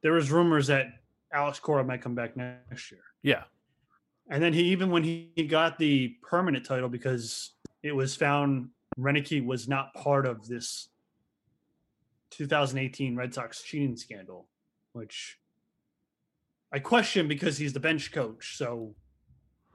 [0.01, 0.87] There was rumors that
[1.31, 3.43] Alex Cora might come back next year, Yeah,
[4.31, 7.51] and then he even when he, he got the permanent title because
[7.83, 10.87] it was found Roenicke was not part of this
[12.31, 14.47] 2018 Red Sox cheating scandal,
[14.93, 15.37] which
[16.71, 18.95] I question because he's the bench coach, so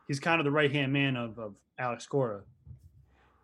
[0.09, 2.41] he's kind of the right hand man of, of Alex Cora.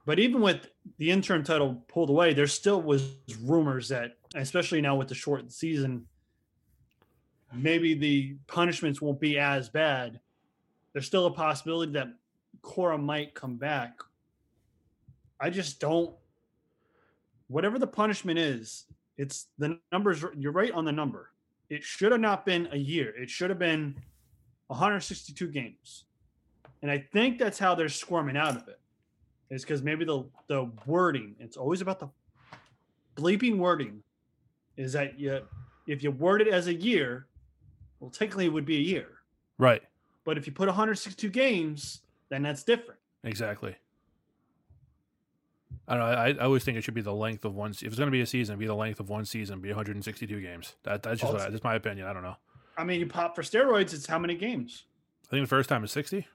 [0.07, 4.97] But even with the interim title pulled away, there still was rumors that, especially now
[4.97, 6.07] with the short season,
[7.53, 10.19] maybe the punishments won't be as bad.
[10.93, 12.09] There's still a possibility that
[12.61, 14.01] Cora might come back.
[15.41, 16.15] I just don't.
[17.49, 20.25] Whatever the punishment is, it's the numbers.
[20.37, 21.31] You're right on the number.
[21.69, 23.15] It should have not been a year.
[23.17, 23.95] It should have been
[24.69, 26.05] 162 games.
[26.83, 28.79] And I think that's how they're squirming out of it.
[29.51, 31.35] Is because maybe the the wording.
[31.39, 32.09] It's always about the
[33.17, 34.03] bleeping wording.
[34.77, 35.41] Is that you
[35.87, 37.27] if you word it as a year,
[38.01, 39.09] well, technically it would be a year.
[39.59, 39.83] right.
[40.25, 43.01] But if you put 162 games, then that's different.
[43.25, 43.77] Exactly.
[45.89, 46.17] I don't know.
[46.17, 47.73] I, I always think it should be the length of one.
[47.73, 50.41] If it's going to be a season, be the length of one season, be 162
[50.41, 50.77] games.
[50.85, 52.07] That that's just Well, I, that's my opinion.
[52.07, 52.37] I don't know.
[52.79, 53.93] I mean, you pop for steroids.
[53.93, 54.85] It's how many games?
[55.27, 56.27] I think the first time is 60.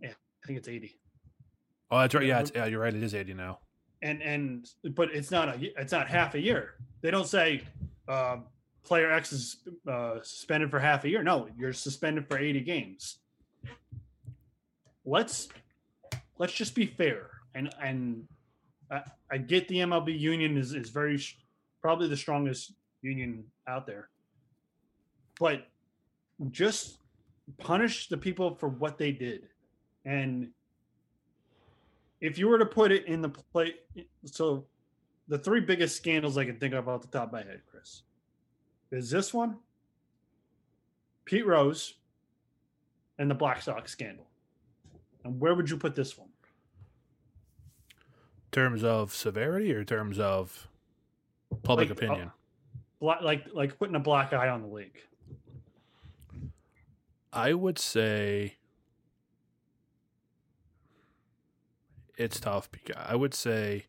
[0.00, 0.96] Yeah, I think it's eighty.
[1.90, 2.24] Oh, that's right.
[2.24, 2.40] Yeah, Yeah.
[2.40, 2.94] it's, yeah, you're right.
[2.94, 3.58] It is 80 now.
[4.02, 6.74] And and but it's not a it's not half a year.
[7.00, 7.62] They don't say
[8.06, 8.38] uh,
[8.88, 11.22] player X is uh, suspended for half a year.
[11.22, 13.18] No, you're suspended for eighty games.
[15.04, 15.48] Let's
[16.38, 17.30] let's just be fair.
[17.54, 18.26] And and
[18.90, 21.22] I, I get the MLB union is is very
[21.82, 22.72] probably the strongest
[23.02, 24.08] union out there,
[25.38, 25.66] but
[26.50, 26.98] just
[27.58, 29.48] punish the people for what they did,
[30.04, 30.48] and
[32.20, 33.74] if you were to put it in the play,
[34.24, 34.64] so
[35.28, 38.02] the three biggest scandals I can think of off the top of my head, Chris,
[38.90, 39.56] is this one,
[41.24, 41.94] Pete Rose,
[43.18, 44.26] and the Black Sox scandal.
[45.24, 46.28] And where would you put this one?
[48.52, 50.68] terms of severity or terms of
[51.62, 52.32] public Like, uh, opinion?
[53.00, 54.98] Black, like like putting a black eye on the league.
[57.32, 58.56] I would say
[62.16, 63.86] it's tough because I would say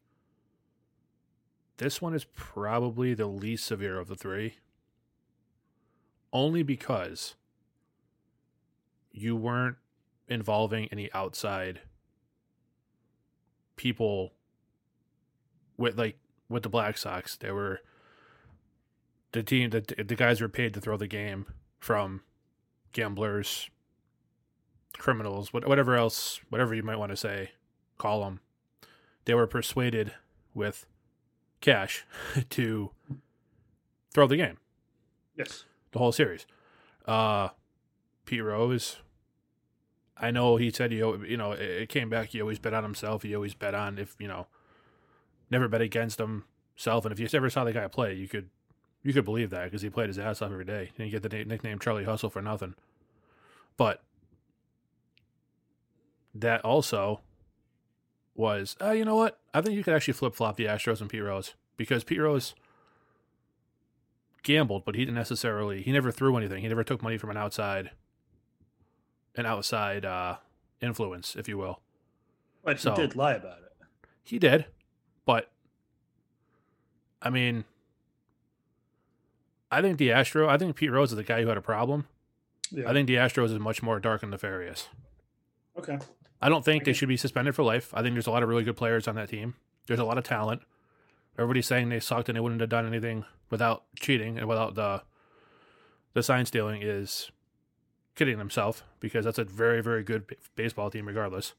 [1.78, 4.58] this one is probably the least severe of the three.
[6.32, 7.36] Only because
[9.12, 9.78] you weren't
[10.28, 11.82] involving any outside
[13.76, 14.34] people
[15.78, 16.18] with like
[16.50, 17.36] with the Black Sox.
[17.36, 17.80] They were
[19.32, 21.46] the team that the guys were paid to throw the game
[21.80, 22.22] from
[22.92, 23.70] gamblers,
[24.98, 27.52] criminals, whatever else, whatever you might want to say,
[27.98, 28.40] call them.
[29.26, 30.14] They were persuaded
[30.54, 30.86] with
[31.62, 32.06] cash
[32.50, 32.92] to
[34.12, 34.58] throw the game,
[35.38, 35.66] Yes.
[35.92, 36.46] The whole series.
[37.06, 37.50] Uh,
[38.26, 38.98] Pete Rose,
[40.18, 42.30] I know he said he, you know, it came back.
[42.30, 43.24] He always bet on himself.
[43.24, 44.48] He always bet on if you know,
[45.50, 47.06] never bet against himself.
[47.06, 48.50] And if you ever saw the guy play, you could,
[49.02, 50.92] you could believe that because he played his ass off every day.
[50.98, 52.76] And you get the na- nickname Charlie Hustle for nothing.
[53.78, 54.04] But
[56.36, 57.22] that also
[58.36, 59.40] was, uh, you know what?
[59.54, 62.54] I think you could actually flip flop the Astros and Pete Rose because Pete Rose
[64.44, 65.82] gambled, but he didn't necessarily.
[65.82, 66.62] He never threw anything.
[66.62, 67.92] He never took money from an outside,
[69.36, 70.38] an outside uh,
[70.82, 71.82] influence, if you will.
[72.64, 73.66] But So- he did lie about it.
[74.24, 74.66] He did,
[75.26, 75.50] but
[77.22, 77.64] I mean,
[79.72, 80.48] I think the Astro.
[80.48, 82.08] I think Pete Rose is the guy who had a problem.
[82.72, 82.88] Yeah.
[82.90, 84.88] I think the Astros is much more dark and nefarious.
[85.78, 85.98] okay.
[86.42, 87.92] I don't think they should be suspended for life.
[87.94, 89.56] I think there's a lot of really good players on that team.
[89.88, 90.62] There's a lot of talent.
[91.38, 95.04] Everybody's saying they sucked and they wouldn't have done anything without cheating and without the
[96.14, 97.32] the sign stealing is
[98.16, 101.54] kidding himself because that's a very very good b- baseball team regardless.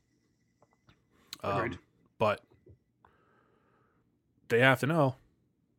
[1.43, 1.73] Agreed.
[1.73, 1.79] Um,
[2.19, 2.41] but
[4.49, 5.15] they have to know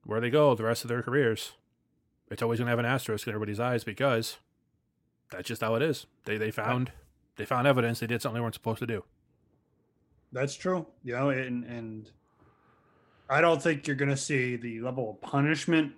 [0.06, 1.54] where they go the rest of their careers.
[2.30, 4.38] It's always going to have an asterisk in everybody's eyes because
[5.32, 6.08] that's just how it is.
[6.26, 6.92] They they found
[7.36, 9.04] they found evidence they did something they weren't supposed to do.
[10.32, 10.88] That's true.
[11.04, 12.10] You know, and and
[13.30, 15.94] I don't think you're going to see the level of punishment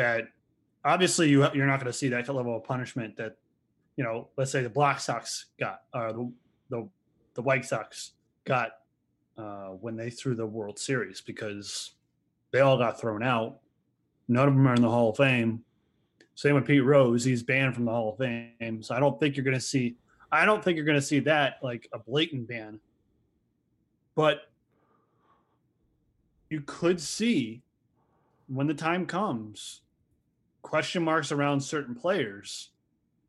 [0.00, 0.28] that
[0.82, 3.36] obviously you you're not going to see that level of punishment that
[3.96, 6.32] you know, let's say the Black Sox got or the
[6.70, 6.88] the,
[7.34, 8.12] the White Sox
[8.46, 8.70] got
[9.36, 11.92] uh, when they threw the World Series because
[12.50, 13.58] they all got thrown out.
[14.26, 15.62] None of them are in the Hall of Fame.
[16.34, 18.82] Same with Pete Rose; he's banned from the Hall of Fame.
[18.82, 19.96] So I don't think you're going to see
[20.32, 22.80] I don't think you're going to see that like a blatant ban,
[24.14, 24.50] but
[26.48, 27.62] you could see
[28.48, 29.82] when the time comes
[30.62, 32.70] question marks around certain players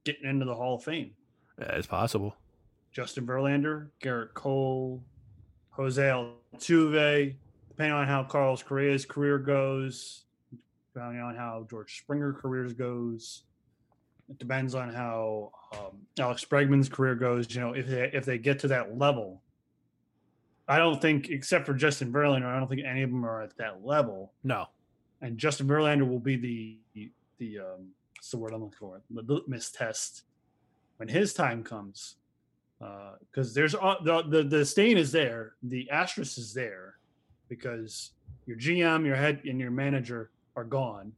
[0.04, 1.12] getting into the Hall of Fame.
[1.60, 2.36] Yeah, it's possible.
[2.92, 5.02] Justin Verlander, Gerrit Cole,
[5.72, 7.36] Jose Altuve,
[7.70, 10.26] depending on how Carlos Correa's career goes,
[10.94, 13.44] depending on how George Springer careers goes.
[14.30, 17.54] It depends on how um, Alex Bregman's career goes.
[17.54, 19.42] You know, if they if they get to that level,
[20.68, 23.58] I don't think, except for Justin Verlander, I don't think any of them are at
[23.58, 24.34] that level.
[24.44, 24.68] No.
[25.22, 26.78] And Justin Verlander will be the
[27.42, 29.02] the um, what's the word I'm looking for?
[29.10, 30.24] The litmus test
[30.98, 32.16] when his time comes
[33.30, 36.96] because there's uh, the, the the stain is there, the asterisk is there,
[37.50, 38.12] because
[38.46, 41.14] your GM, your head, and your manager are gone,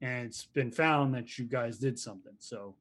[0.00, 2.34] and it's been found that you guys did something.
[2.38, 2.74] So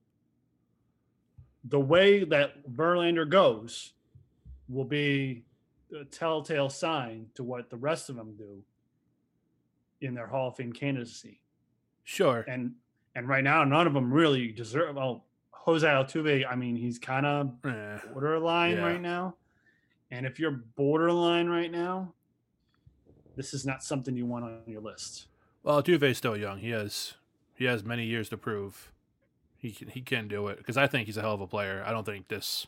[1.64, 3.94] the way that Verlander goes
[4.70, 5.44] will be
[6.00, 8.62] a telltale sign to what the rest of them do
[10.02, 11.40] in their Hall of Fame candidacy
[12.10, 12.46] Sure.
[12.48, 12.74] and
[13.16, 17.26] and right now none of them really deserve well Jose Altuve, I mean, he's kind
[17.26, 18.86] of Eh, borderline Yeah.
[18.86, 19.36] right now.
[20.12, 22.14] And if you're borderline right now,
[23.36, 25.28] this is not something you want on your list.
[25.64, 26.60] well, Altuve's still young.
[26.60, 27.16] He has
[27.56, 28.94] he has many years to prove
[29.58, 31.84] he can he can do it because I think he's a hell of a player.
[31.86, 32.68] I don't think this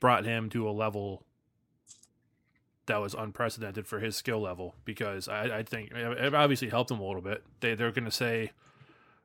[0.00, 1.24] brought him to a level
[2.90, 6.98] that was unprecedented for his skill level because I, I think it obviously helped him
[6.98, 7.44] a little bit.
[7.60, 8.50] They they're going to say,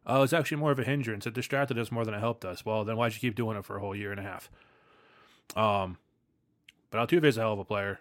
[0.06, 1.26] "Oh, it's actually more of a hindrance.
[1.26, 3.66] It distracted us more than it helped us." Well, then why'd you keep doing it
[3.66, 4.52] for a whole year and a half?
[5.56, 5.98] Um,
[6.92, 8.00] but Altuve's a hell of a player.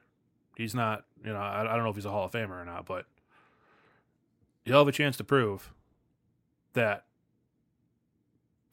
[0.55, 2.65] He's not, you know, I, I don't know if he's a Hall of Famer or
[2.67, 3.07] not, but
[4.67, 5.73] he'll have a chance to prove
[6.75, 7.07] that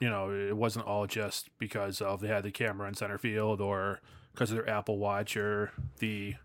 [0.01, 3.61] you know it wasn't all just because of they had the camera in center field
[3.61, 4.01] or
[4.33, 6.35] because of their Apple Watch or the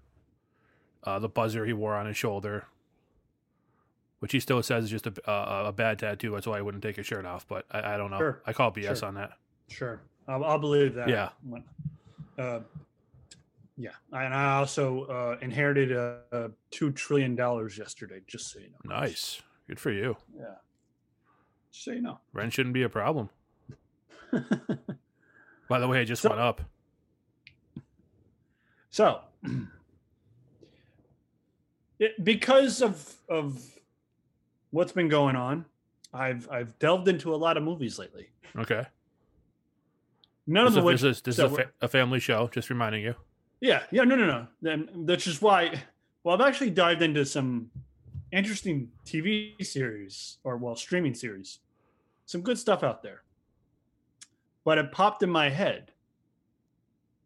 [1.06, 2.66] uh, the buzzer he wore on his shoulder,
[4.18, 6.32] which he still says is just a a, a bad tattoo.
[6.32, 7.46] That's why he wouldn't take his shirt off.
[7.48, 8.18] But I, I don't know.
[8.18, 8.42] Sure.
[8.46, 9.08] I call BS Sure.
[9.08, 9.30] on that.
[9.68, 11.08] Sure, I'll, I'll believe that.
[11.08, 11.30] Yeah.
[12.38, 12.60] Uh,
[13.78, 15.92] yeah, and I also uh, inherited
[16.32, 18.20] uh, two trillion dollars yesterday.
[18.26, 18.96] Just so you know.
[19.00, 20.16] Nice, good for you.
[20.36, 20.54] Yeah.
[21.72, 22.18] Just so you know.
[22.32, 23.28] Rent shouldn't be a problem.
[25.68, 26.62] By the way, it just So- went up.
[28.90, 29.20] So,
[31.98, 33.62] it, because of of
[34.70, 35.64] what's been going on,
[36.12, 38.28] I've I've delved into a lot of movies lately.
[38.56, 38.86] Okay.
[40.46, 42.48] None This, of is, which, this is, this is a, fa- a family show.
[42.52, 43.14] Just reminding you.
[43.60, 44.46] yeah, yeah, no, no, no.
[44.62, 45.82] Then that's just why.
[46.22, 47.70] Well, I've actually dived into some
[48.32, 51.58] interesting TV series or well, streaming series.
[52.26, 53.22] Some good stuff out there.
[54.64, 55.92] But it popped in my head.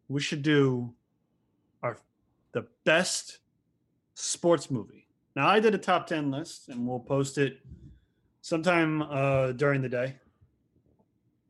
[0.08, 0.92] We should do
[1.82, 1.98] our
[2.52, 3.38] the best
[4.20, 5.06] sports movie.
[5.36, 7.58] Now I did a top 10 list and we'll post it
[8.40, 10.16] sometime uh during the day.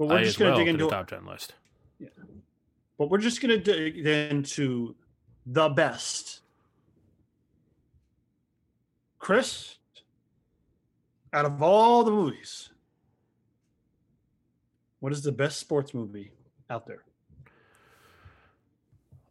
[0.00, 1.52] But we're I just going well to dig into top ten list.
[1.98, 2.08] Yeah.
[2.96, 4.94] But we're just going to dig into
[5.44, 6.40] the best.
[9.18, 9.76] Chris,
[11.34, 12.70] out of all the movies,
[15.00, 16.32] what is the best sports movie
[16.70, 17.04] out there?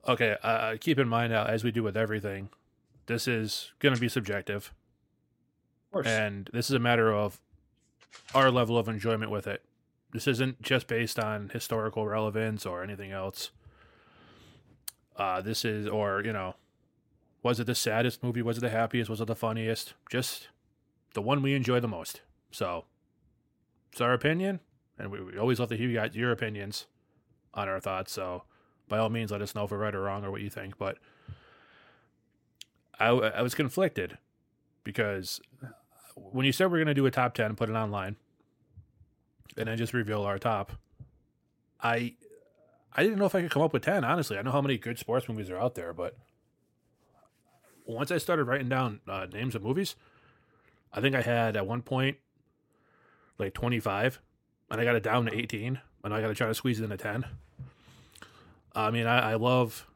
[0.07, 2.49] Okay, uh, keep in mind now, as we do with everything,
[3.09, 4.71] this is going to be subjective,
[5.87, 6.07] Of course.
[6.07, 7.41] and this is a matter of
[8.33, 9.63] our level of enjoyment with it.
[10.13, 13.51] This isn't just based on historical relevance or anything else.
[15.15, 16.55] Uh, this is, or you know,
[17.43, 18.41] was it the saddest movie?
[18.41, 19.09] Was it the happiest?
[19.09, 19.93] Was it the funniest?
[20.09, 20.47] Just
[21.13, 22.21] the one we enjoy the most.
[22.51, 22.85] So,
[23.91, 24.59] it's our opinion,
[24.97, 26.85] and we, we always love to hear you guys your opinions
[27.53, 28.11] on our thoughts.
[28.11, 28.43] So,
[28.87, 30.77] by all means, let us know if we're right or wrong or what you think.
[30.77, 30.97] But
[32.99, 34.17] I, I was conflicted
[34.83, 35.39] because
[36.15, 38.17] when you said we're going to do a top 10, put it online,
[39.57, 40.73] and then just reveal our top,
[41.81, 42.15] I
[42.93, 44.37] I didn't know if I could come up with 10, honestly.
[44.37, 46.17] I know how many good sports movies are out there, but
[47.85, 49.95] once I started writing down uh, names of movies,
[50.91, 52.17] I think I had at one point
[53.37, 54.19] like 25,
[54.69, 56.83] and I got it down to 18, and I got to try to squeeze it
[56.83, 57.25] into 10.
[58.75, 59.87] I mean, I, I love,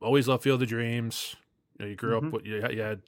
[0.00, 1.36] always love Field of Dreams.
[1.80, 2.26] You know, you grew Mhm.
[2.26, 3.00] up with you had, you had,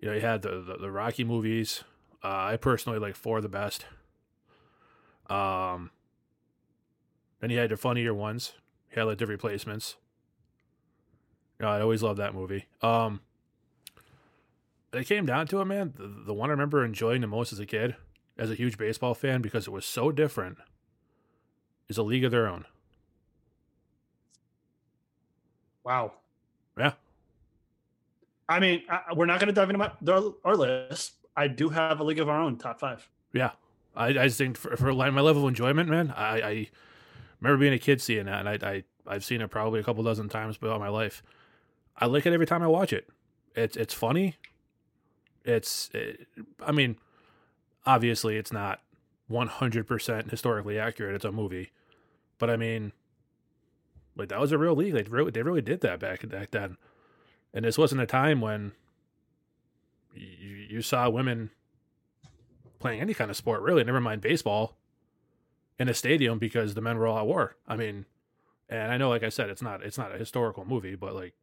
[0.00, 1.84] you know, you had the the, the Rocky movies.
[2.24, 3.84] Uh, I personally like four of the best.
[5.28, 5.90] Um,
[7.40, 8.54] then you had the funnier ones.
[8.90, 9.96] You had like the replacements.
[11.58, 12.64] You know, I always loved that movie.
[12.80, 13.20] Um,
[14.94, 15.92] it came down to it, man.
[15.94, 17.96] The, the one I remember enjoying the most as a kid,
[18.38, 20.56] as a huge baseball fan, because it was so different,
[21.88, 22.64] is A League of Their Own.
[25.84, 26.12] wow.
[26.78, 26.92] Yeah.
[28.50, 31.14] I mean, I, we're not going to dive into my, the, our list.
[31.36, 33.08] I do have a league of our own top five.
[33.32, 33.52] Yeah,
[33.94, 36.68] I, I just think for, for my level of enjoyment, man, I, I
[37.40, 40.02] remember being a kid seeing that, and I, I I've seen it probably a couple
[40.02, 41.22] dozen times throughout my life.
[41.96, 43.08] I like it every time I watch it.
[43.54, 44.36] It's it's funny.
[45.44, 46.26] It's it,
[46.60, 46.96] I mean,
[47.86, 48.80] obviously it's not
[49.28, 51.14] one hundred percent historically accurate.
[51.14, 51.70] It's a movie,
[52.38, 52.92] but I mean,
[54.16, 54.94] like that was a real league.
[54.94, 56.76] They really they really did that back back then,
[57.52, 58.72] and this wasn't a time when
[60.14, 61.50] you, you saw women
[62.78, 64.76] playing any kind of sport, really, never mind baseball,
[65.78, 67.56] in a stadium because the men were all at war.
[67.66, 68.06] I mean,
[68.68, 71.34] and I know, like I said, it's not it's not a historical movie, but like,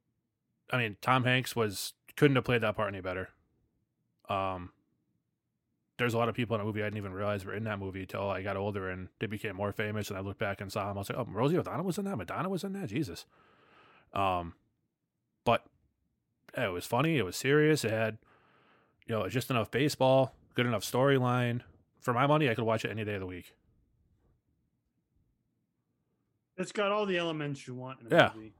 [0.72, 3.30] I mean, Tom Hanks was couldn't have played that part any better.
[4.30, 4.72] Um,
[5.98, 7.80] there's a lot of people in the movie I didn't even realize were in that
[7.80, 10.72] movie until I got older and they became more famous, and I looked back and
[10.72, 10.98] saw them.
[10.98, 13.26] I was like, oh, Rosie O'Donnell was in that, Madonna was in that, Jesus.
[14.14, 14.54] Um,
[16.56, 18.18] Uh, it was funny, it was serious, it had
[19.08, 21.62] you know just enough baseball good enough storyline.
[22.02, 23.54] For my money, I could watch it any day of the week.
[26.58, 28.32] It's got all the elements you want in a Yeah.
[28.34, 28.54] movie.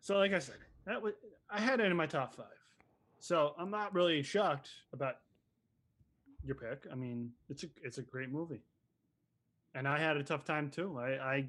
[0.00, 1.14] So, like I said, that was
[1.50, 2.46] I had it in my top five.
[3.18, 5.16] So I'm not really shocked about
[6.44, 6.86] your pick.
[6.92, 8.62] I mean, it's a it's a great movie,
[9.74, 10.96] and I had a tough time too.
[10.96, 11.48] I I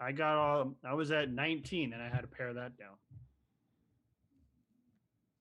[0.00, 2.94] I got all I was at 19 and I had to pare that down.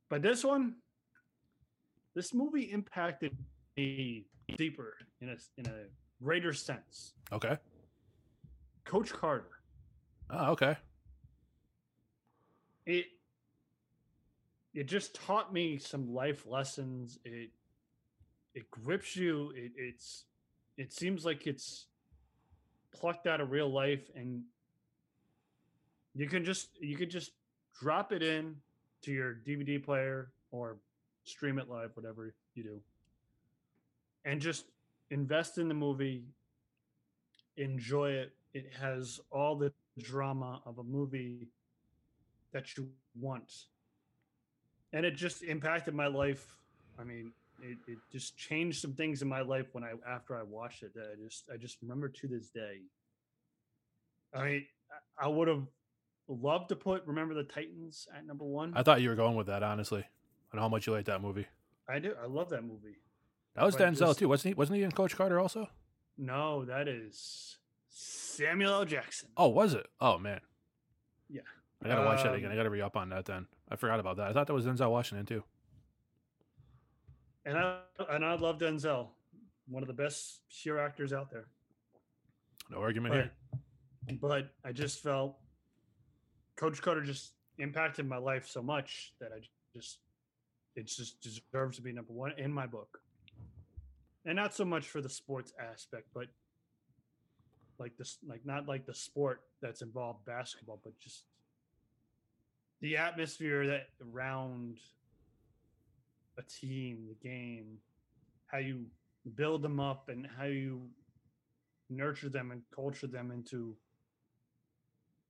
[0.10, 0.76] But this one,
[2.16, 3.36] this movie impacted
[3.76, 4.26] me
[4.58, 5.86] deeper in a in a
[6.24, 7.14] greater sense.
[7.32, 7.58] Okay.
[8.86, 9.50] Coach Carter.
[10.30, 10.78] Oh, okay.
[12.86, 13.06] It
[14.74, 17.20] it just taught me some life lessons.
[17.26, 17.52] It
[18.56, 19.52] it grips you.
[19.56, 20.26] It, it's
[20.78, 21.88] it seems like it's
[23.00, 24.44] plucked out of real life, and
[26.16, 27.32] you can just you could just
[27.80, 28.56] drop it in
[29.04, 30.78] to your DVD player or
[31.24, 32.80] stream it live, whatever you do,
[34.26, 34.66] and just
[35.12, 36.24] invest in the movie.
[37.58, 38.34] Enjoy it.
[38.54, 41.48] It has all the drama of a movie
[42.52, 42.90] that you
[43.20, 43.52] want.
[44.94, 46.56] And it just impacted my life.
[47.00, 50.44] I mean, it, it just changed some things in my life when I after I
[50.44, 52.82] watched it that I just I just remember to this day.
[54.34, 54.66] I mean,
[55.20, 55.64] I- would have
[56.28, 58.74] loved to put Remember the Titans at number one.
[58.76, 60.04] I thought you were going with that, honestly.
[60.52, 61.48] I know how much you like that movie.
[61.90, 62.14] I do.
[62.22, 62.98] I love that movie.
[63.56, 64.58] That was But Denzel just- too, wasn't he?
[64.58, 65.70] Wasn't he in Coach Carter also?
[66.18, 67.58] No, that is
[67.90, 68.86] Samuel L.
[68.86, 69.30] Jackson.
[69.38, 69.88] Oh, was it?
[70.02, 70.42] Oh man.
[71.30, 71.42] Yeah.
[71.84, 72.52] I gotta watch that Um, again.
[72.52, 73.48] I gotta re up on that then.
[73.70, 74.28] I forgot about that.
[74.30, 75.44] I thought that was Denzel Washington too.
[77.48, 77.80] And I
[78.10, 79.08] and I love Denzel,
[79.70, 81.48] one of the best sheer actors out there.
[82.70, 83.58] No argument but,
[84.10, 84.18] here.
[84.22, 85.38] but I just felt
[86.58, 89.40] Coach Carter just impacted my life so much that I
[89.74, 90.00] just
[90.76, 93.00] it just deserves to be number one in my book.
[94.26, 96.28] And not so much for the sports aspect, but
[97.80, 101.24] like this like not like the sport that's involved basketball, but just
[102.82, 104.80] the atmosphere that around
[106.38, 107.78] a team, the game,
[108.48, 108.86] how you
[109.36, 110.82] build them up and how you
[111.90, 113.76] nurture them and culture them into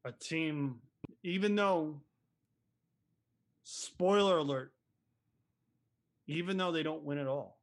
[0.06, 0.76] a team
[1.24, 2.00] even though
[3.64, 4.72] spoiler alert
[6.28, 7.58] even though they don't win at all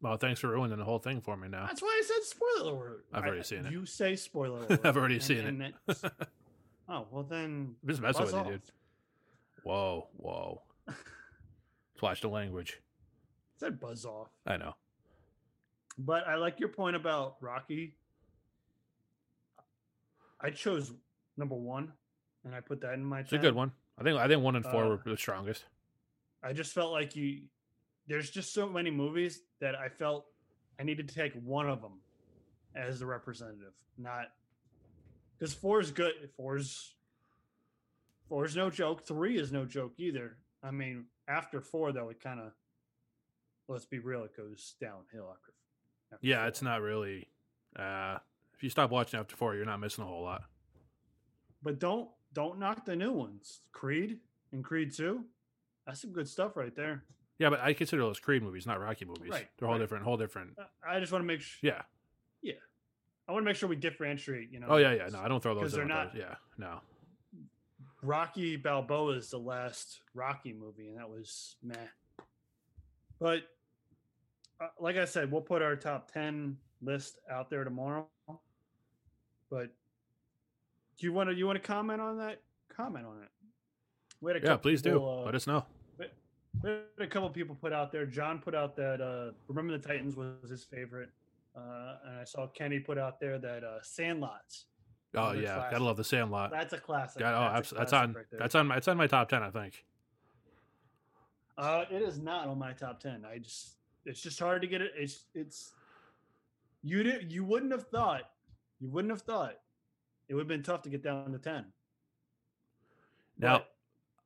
[0.00, 1.66] Well, thanks for ruining the whole thing for me now.
[1.66, 3.72] that's why i said spoiler alert I've already I- seen it.
[3.72, 5.74] you say spoiler alert I've already and- seen and it.
[6.88, 8.62] oh well then just messing with you, dude.
[9.64, 10.62] Whoa, whoa.
[11.98, 12.80] Let's watch the language.
[13.56, 14.76] said buzz off I know.
[15.98, 17.96] but i like your point about rocky
[20.40, 20.92] i chose
[21.36, 21.90] number one
[22.44, 23.72] and i put that in my It's a good one.
[23.98, 25.64] I think I think one and four Uh, were the strongest.
[26.40, 27.40] I just felt like you
[28.06, 30.26] there's just so many movies that I felt
[30.78, 31.94] I needed to take one of them
[32.76, 34.26] as the representative, not
[35.36, 36.12] because four is good.
[36.36, 36.94] Four's
[38.28, 39.04] four is no joke.
[39.04, 40.36] Three is no joke either.
[40.62, 42.52] I mean, after four though, it kind of
[43.68, 45.52] let's be real, it goes downhill after.
[46.12, 46.48] after Yeah, four.
[46.48, 47.28] it's not really.
[47.76, 48.18] Uh,
[48.54, 50.42] if you stop watching after four, you're not missing a whole lot.
[51.62, 53.60] But don't don't knock the new ones.
[53.72, 54.18] Creed
[54.52, 55.24] and Creed Two,
[55.86, 57.04] that's some good stuff right there.
[57.38, 59.30] Yeah, but I consider those Creed movies, not Rocky movies.
[59.30, 59.80] Right, They're whole right.
[59.80, 60.56] different, whole different.
[60.84, 61.70] I- I just want to make sure.
[61.70, 61.82] Yeah.
[62.42, 62.54] Yeah.
[63.28, 64.50] I want to make sure we differentiate.
[64.50, 64.66] You know.
[64.70, 65.08] Oh yeah, yeah.
[65.12, 65.62] No, I don't throw those.
[65.64, 66.20] 'Cause in they're not- those.
[66.22, 66.80] Yeah, no.
[68.02, 71.74] Rocky Balboa is the last Rocky movie, and that was meh.
[73.20, 73.42] But
[74.60, 78.08] uh, like I said, we'll put our top ten list out there tomorrow.
[79.50, 79.70] But
[80.98, 82.40] do you want to you want to comment on that?
[82.74, 83.28] Comment on it.
[84.20, 85.04] We had a Yeah, please do.
[85.04, 85.64] uh, Let us know.
[85.98, 86.06] we
[86.70, 88.06] had a couple people put out there.
[88.06, 91.10] John put out that uh, "Remember the Titans" was his favorite,
[91.56, 94.64] uh, and I saw Kenny put out there that uh, "Sandlots."
[95.14, 95.70] Oh yeah, classic.
[95.72, 96.50] gotta love the Sandlot.
[96.50, 97.20] That's a classic.
[97.20, 98.14] Got, oh, that's, that's, a that's classic on.
[98.14, 98.66] right that's on.
[98.66, 99.84] My, it's on my top ten, I think.
[101.56, 103.24] Uh, it is not on my top ten.
[103.24, 104.92] I just it's just hard to get it.
[104.96, 105.72] It's it's
[106.82, 108.22] you did you wouldn't have thought
[108.80, 109.54] you wouldn't have thought
[110.28, 111.66] it would have been tough to get down to ten.
[113.38, 113.68] Now, But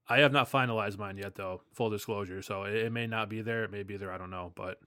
[0.08, 1.62] I have not finalized mine yet, though.
[1.74, 3.64] Full disclosure, so it, it may not be there.
[3.64, 4.12] It may be there.
[4.12, 4.52] I don't know.
[4.54, 4.78] But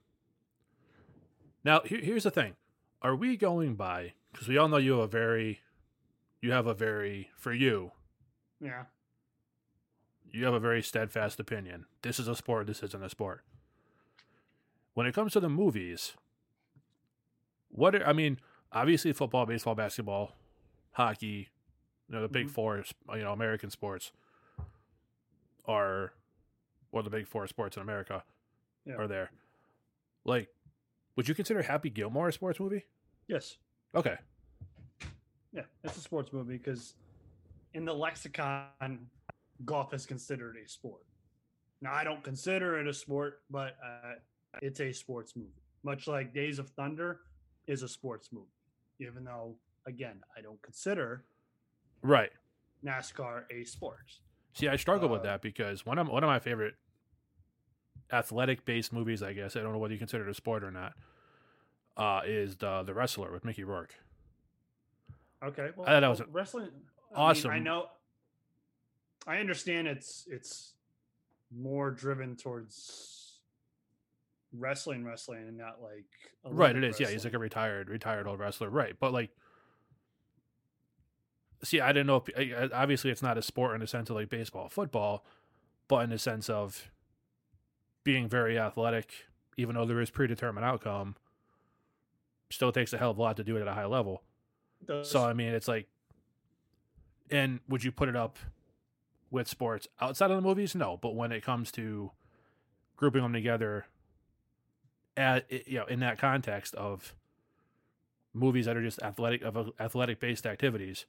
[1.64, 2.56] now, here, here's the thing:
[3.02, 4.14] Are we going by?
[4.32, 5.62] Because we all know you have a very,
[6.46, 7.92] you have a very for you.
[8.62, 8.84] yeah,
[10.32, 11.86] You have a very steadfast opinion.
[12.04, 12.68] This is a sport.
[12.68, 13.44] This isn't a sport.
[14.94, 16.14] When it comes to the movies,
[17.70, 18.40] what are, I mean,
[18.72, 20.36] obviously football, baseball, basketball,
[20.92, 21.50] hockey,
[22.08, 22.52] you know, the big Mhm.
[22.52, 22.84] four,
[23.16, 24.12] you know, American sports
[25.66, 26.14] are,
[26.92, 28.24] or the big four sports in America
[28.86, 28.96] Yeah.
[28.96, 29.32] are there.
[30.24, 30.50] Like,
[31.16, 32.86] would you consider Happy Gilmore a sports movie?
[33.28, 33.58] yes,
[33.96, 34.18] Okay.
[35.56, 36.96] Yeah, it's a sports movie because
[37.74, 39.08] in the lexicon,
[39.64, 41.02] golf is considered a sport.
[41.82, 44.16] Now, I don't consider it a sport, but uh,
[44.62, 45.50] it's a sports movie.
[45.84, 47.22] Much like Days of Thunder
[47.68, 48.48] is a sports movie,
[49.00, 49.56] even though,
[49.88, 51.24] again, I don't consider
[52.02, 52.32] Right.
[52.86, 54.20] NASCAR a sport.
[54.54, 56.76] See, I struggle with Uh, that because one of one of my favorite
[58.12, 60.72] athletic based movies, I guess I don't know whether you consider it a sport or
[60.72, 60.94] not,
[61.98, 63.96] uh, is the the Wrestler with Mickey Rourke.
[65.44, 66.66] Okay, well, I thought that was wrestling.
[66.66, 66.74] I mean,
[67.16, 67.52] awesome.
[67.52, 67.88] I know.
[69.28, 70.74] I understand it's it's
[71.56, 73.40] more driven towards
[74.54, 76.06] wrestling, wrestling, and not like
[76.44, 76.96] Right, It is.
[76.96, 77.02] Is.
[77.02, 78.70] Yeah, he's like a retired retired old wrestler.
[78.70, 79.32] Right, but like,
[81.64, 82.24] see, I didn't know.
[82.36, 85.26] If, obviously, it's not a sport in the sense of like baseball, football,
[85.88, 86.92] but in the sense of
[88.04, 89.12] being very athletic,
[89.58, 91.16] even though there is predetermined outcome,
[92.52, 94.22] still takes a hell of a lot to do it at a high level.
[94.84, 95.88] Does- So I mean, it's like,
[97.32, 98.38] and would you put it up
[99.32, 100.76] with sports outside of the movies?
[100.76, 102.12] No, but when it comes to
[102.96, 103.86] grouping them together,
[105.18, 107.16] at you know, in that context of
[108.34, 111.06] movies that are just athletic of athletic based activities,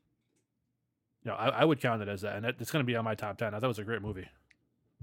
[1.25, 3.05] you know, I, I would count it as that, and it's going to be on
[3.05, 3.55] my top ten.
[3.55, 4.29] I thought it was a great movie.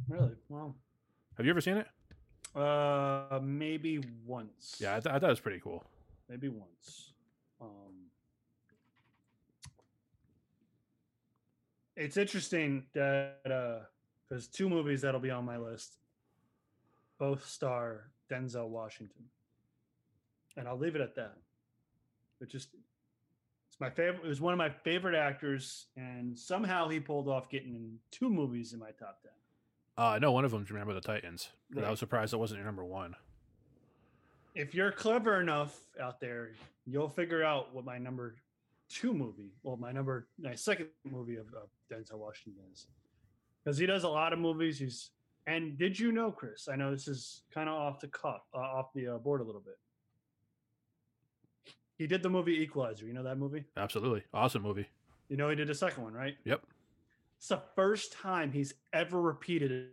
[0.08, 0.76] really well,
[1.38, 1.88] Have you ever seen it?
[2.56, 4.78] uh, maybe once.
[4.80, 5.84] Yeah, I, th- I thought it was pretty cool.
[6.30, 7.14] maybe once.
[7.62, 7.93] Um,
[11.96, 13.86] it's interesting that uh,
[14.30, 15.98] there's two movies that'll be on my list.
[17.20, 19.26] Both star Denzel Washington,
[20.58, 21.38] and I'll leave it at that.
[22.42, 22.70] It just
[23.70, 24.26] it's my favorite.
[24.26, 28.30] It was one of my favorite actors, and somehow he pulled off getting in two
[28.30, 29.32] movies in my top ten.
[29.98, 31.50] Uh, I know one of them's Remember the Titans.
[31.70, 33.16] but I was surprised it wasn't your number one.
[34.56, 36.52] if you're clever enough out there,
[36.86, 38.36] you'll figure out what my number
[38.90, 42.88] two movie, well, my number my second movie of, of Denzel Washington is,
[43.64, 44.80] because he does a lot of movies.
[44.80, 45.12] He's
[45.46, 46.70] and did you know, Chris?
[46.72, 49.44] I know this is kind of off the cuff, uh, off the uh, board a
[49.44, 49.78] little bit.
[51.98, 53.06] He did the movie Equalizer.
[53.06, 53.66] You know that movie?
[53.78, 54.88] Absolutely awesome movie.
[55.30, 56.36] You know he did a second one, right?
[56.46, 56.62] Yep.
[57.38, 59.90] It's the first time he's ever repeated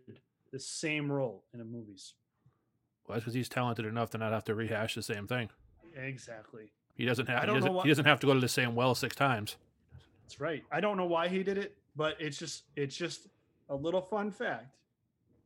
[0.53, 2.15] the same role in a movies.
[3.07, 5.49] Well, that's because he's talented enough to not have to rehash the same thing.
[5.97, 6.73] Exactly.
[7.01, 7.43] He doesn't have.
[7.43, 9.17] I don't know doesn't, why- he doesn't have to go to the same well six
[9.17, 9.57] times.
[10.23, 10.63] That's right.
[10.71, 13.29] I don't know why he did it, but it's just it's just
[13.71, 14.77] a little fun fact.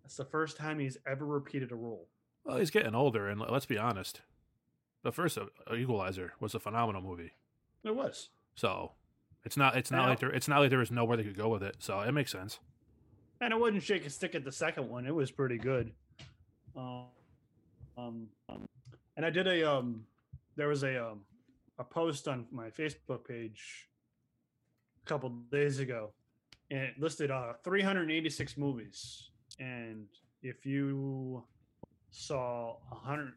[0.02, 2.09] That's the first time he's ever repeated a role.
[2.44, 4.20] Well, he's getting older, and let's be honest,
[5.05, 7.34] the first uh, Equalizer was a phenomenal movie.
[7.84, 8.30] It was.
[8.57, 8.90] So
[9.44, 9.76] it's not.
[9.76, 10.30] It's not like there.
[10.30, 11.76] It's not like there was nowhere they could go with it.
[11.78, 12.59] So it makes sense.
[13.40, 15.07] And I wouldn't shake a stick at the second one.
[15.07, 15.92] It was pretty good.
[16.76, 17.07] Um,
[17.96, 18.28] um,
[19.16, 20.05] and I did a um,
[20.57, 21.20] there was a um,
[21.79, 23.89] a post on my Facebook page
[25.05, 26.12] a couple days ago,
[26.70, 29.31] and it listed uh 386 movies.
[29.59, 30.07] And
[30.43, 31.45] if you
[32.11, 33.33] saw 100,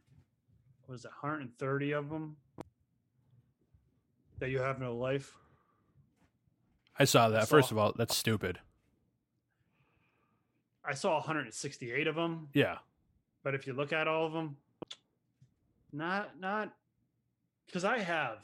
[0.88, 2.36] was it 130 of them
[4.40, 5.34] that you have no life?
[7.00, 7.48] I saw that.
[7.48, 8.60] First Saw- of all, that's stupid.
[10.84, 12.48] I saw 168 of them.
[12.54, 12.78] Yeah.
[13.44, 14.58] but if you look at all of them
[15.94, 16.74] not not
[17.68, 18.40] because i have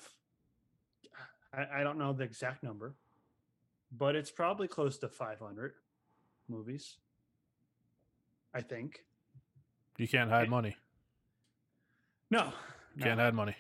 [1.54, 2.96] I, I don't know the exact number
[3.96, 5.74] but it's probably close to 500
[6.50, 6.98] movies
[8.54, 9.06] i think
[9.98, 10.76] You can't hide Eh, money.
[12.32, 12.52] no,
[12.96, 13.56] You can't hide money.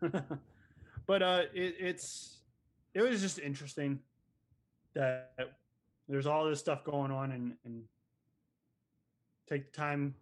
[1.06, 2.38] but uh it, it's
[2.94, 4.00] it was just interesting
[4.94, 5.32] that
[6.08, 7.84] there's all this stuff going on and and
[9.48, 10.14] take the time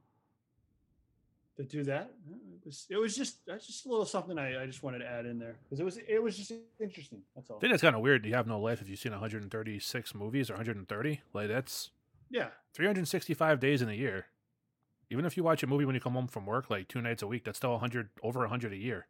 [1.59, 2.11] to do that
[2.55, 5.07] it was it was just that's just a little something i, I just wanted to
[5.07, 7.83] add in there because it was it was just interesting that's all I think that's
[7.83, 8.25] kind of weird.
[8.25, 11.21] You have no life if you've seen 136 movies or 130.
[11.35, 11.91] Like that's
[12.31, 14.27] yeah 365 days in a year.
[15.11, 17.23] Even if you watch a movie when you come home from work, like two nights
[17.23, 19.07] a week, that's still 100 over 100 a year.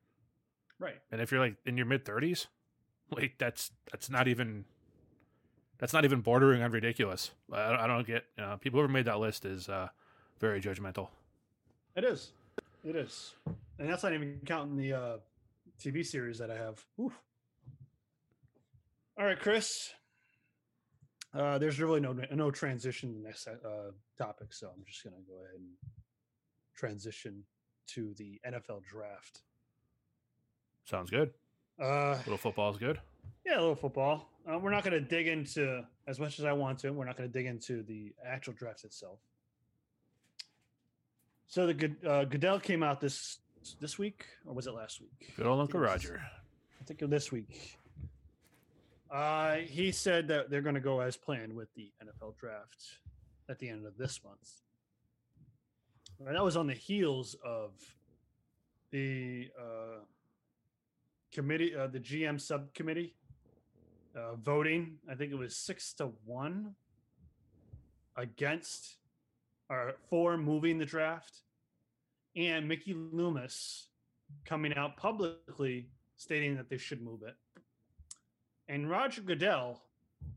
[0.78, 2.46] right And if you're like in your mid 30s,
[3.10, 4.64] like that's that's not even
[5.78, 7.32] that's not even bordering on ridiculous.
[7.52, 9.88] I don't, I don't get you know, people who made that list is uh,
[10.40, 11.08] very judgmental.
[11.94, 12.32] it is
[12.84, 13.34] it is
[13.78, 15.16] and that's not even counting the uh
[15.80, 17.12] tv series that i have Oof.
[19.18, 19.90] all right chris
[21.34, 25.16] uh there's really no no transition to the next uh topic so i'm just gonna
[25.28, 25.68] go ahead and
[26.76, 27.42] transition
[27.86, 29.42] to the nfl draft
[30.84, 31.32] Sounds good.
[31.82, 32.98] uh little football is good.
[33.44, 36.52] yeah a little football uh, we're not going to dig into as much as i
[36.52, 39.18] want to we're not going to dig into the actual draft itself
[41.48, 43.38] so the Good- uh, goodell came out this
[43.80, 46.22] this week or was it last week Good old Uncle Roger.
[46.80, 47.76] I think this week.
[49.10, 52.98] Uh, he said that they're going to go as planned with the NFL draft
[53.48, 54.60] at the end of this month.
[56.20, 57.72] And that was on the heels of
[58.90, 60.00] the uh,
[61.32, 63.14] committee, uh, the GM subcommittee
[64.16, 64.98] uh, voting.
[65.10, 66.74] I think it was six to one
[68.16, 68.97] against
[69.70, 71.42] or for moving the draft,
[72.36, 73.88] and Mickey Loomis
[74.44, 77.36] coming out publicly stating that they should move it.
[78.68, 79.82] And Roger Goodell,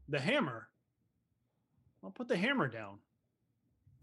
[0.08, 0.68] the hammer,
[2.04, 3.00] I'll put the hammer down.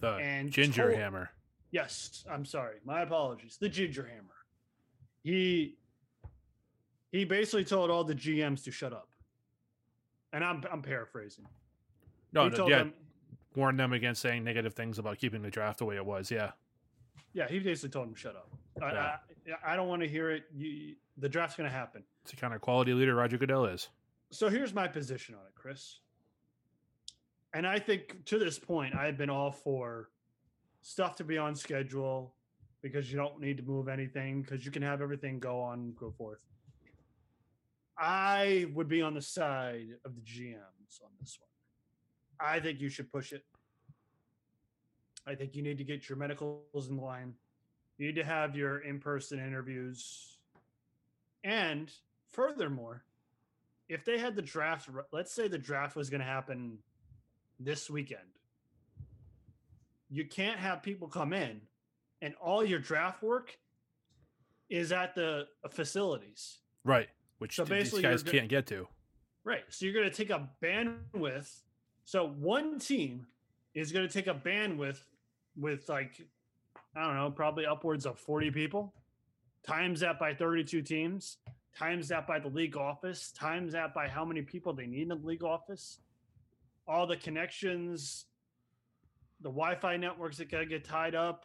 [0.00, 1.30] The And ginger told- hammer.
[1.70, 2.76] Yes, I'm sorry.
[2.84, 3.58] My apologies.
[3.60, 4.34] The ginger hammer.
[5.22, 5.76] He
[7.12, 9.08] he basically told all the GMs to shut up.
[10.32, 11.46] And I'm I'm paraphrasing.
[12.32, 12.94] No, he no, told yeah, them
[13.54, 16.30] warned them against saying negative things about keeping the draft the way it was.
[16.30, 16.52] Yeah,
[17.32, 18.50] yeah, he basically told them shut up.
[18.82, 19.16] I, Yeah.
[19.64, 20.44] I, I don't want to hear it.
[20.54, 22.02] You, the draft's going to happen.
[22.22, 23.88] it's the kind of quality leader Roger Goodell is.
[24.30, 26.00] So here's my position on it, Chris.
[27.54, 30.10] And I think to this point, I've been all for
[30.82, 32.34] stuff to be on schedule
[32.82, 36.12] because you don't need to move anything because you can have everything go on, go
[36.16, 36.40] forth.
[37.98, 41.48] I would be on the side of the GMs on this one.
[42.40, 43.44] I think you should push it.
[45.26, 47.34] I think you need to get your medicals in line.
[47.98, 50.38] You need to have your in person interviews.
[51.44, 51.90] And
[52.30, 53.04] furthermore,
[53.88, 56.78] if they had the draft, let's say the draft was going to happen
[57.58, 58.20] this weekend,
[60.08, 61.60] you can't have people come in
[62.22, 63.58] and all your draft work
[64.70, 66.58] is at the facilities.
[66.84, 67.08] Right,
[67.38, 68.86] which So th- these basically guys can't get to.
[69.44, 69.64] Right.
[69.70, 71.62] So you're going to take a bandwidth.
[72.08, 73.26] So one team
[73.74, 74.96] is going to take a bandwidth
[75.54, 76.26] with like,
[76.96, 78.94] I don't know, probably upwards of 40 people,
[79.62, 81.36] times that by 32 teams,
[81.78, 85.08] times that by the league office, times that by how many people they need in
[85.08, 85.98] the league office,
[86.86, 88.24] all the connections,
[89.42, 91.44] the Wi Fi networks that got to get tied up.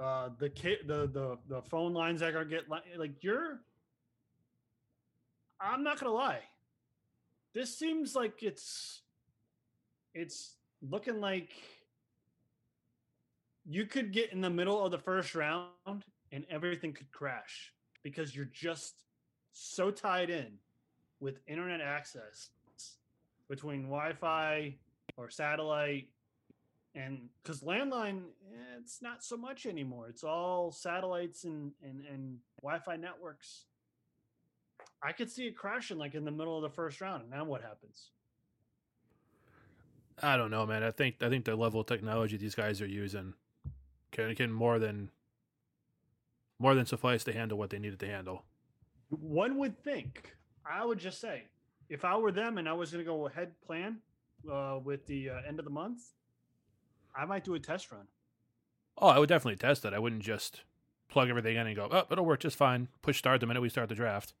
[0.00, 3.62] Uh, the, ca- the the the phone lines that are get like you're
[5.60, 6.42] I'm not gonna lie.
[7.54, 9.02] This seems like it's
[10.14, 11.50] it's looking like
[13.64, 15.68] you could get in the middle of the first round
[16.32, 17.72] and everything could crash
[18.02, 19.04] because you're just
[19.52, 20.58] so tied in
[21.20, 22.50] with internet access
[23.48, 24.74] between Wi-Fi
[25.16, 26.08] or satellite
[26.94, 30.08] and because landline eh, it's not so much anymore.
[30.08, 33.66] It's all satellites and and, and wi-fi networks
[35.02, 37.22] I could see it crashing like in the middle of the first round.
[37.22, 38.10] And now what happens?
[40.22, 40.82] I don't know, man.
[40.82, 43.34] I think I think the level of technology these guys are using
[44.12, 45.10] can can more than
[46.58, 48.44] more than suffice to handle what they needed to handle.
[49.08, 51.44] One would think, I would just say,
[51.88, 53.98] if I were them and I was going to go ahead plan
[54.50, 56.02] uh, with the uh, end of the month,
[57.14, 58.06] I might do a test run.
[58.96, 59.92] Oh, I would definitely test it.
[59.92, 60.62] I wouldn't just
[61.08, 62.88] plug everything in and go, oh, it'll work just fine.
[63.02, 64.34] Push start the minute we start the draft.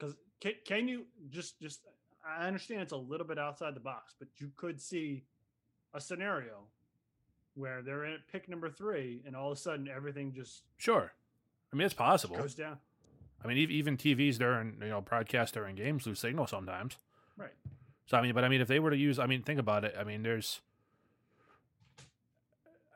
[0.00, 1.80] Because can, can you just just
[2.26, 5.24] I understand it's a little bit outside the box, but you could see
[5.94, 6.64] a scenario
[7.54, 11.12] where they're at pick number three, and all of a sudden everything just Sure.
[11.72, 12.36] I mean, it's possible.
[12.36, 12.78] goes down.
[13.44, 16.98] I mean, ev- even TVs during, you know, broadcast during games lose signal sometimes.
[17.36, 17.52] Right.
[18.06, 19.84] So, I mean, but I mean, if they were to use, I mean, think about
[19.84, 19.94] it.
[19.98, 20.60] I mean, there's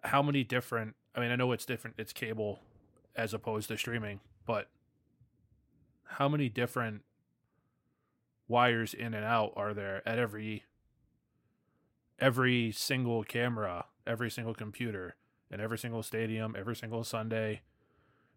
[0.03, 2.61] how many different, I mean, I know it's different, it's cable
[3.17, 4.69] as opposed to streaming, but
[6.05, 7.03] how many different
[8.49, 10.65] wires in and out are there at every
[12.21, 15.17] every single camera, every single computer,
[15.51, 17.63] and every single stadium, every single Sunday,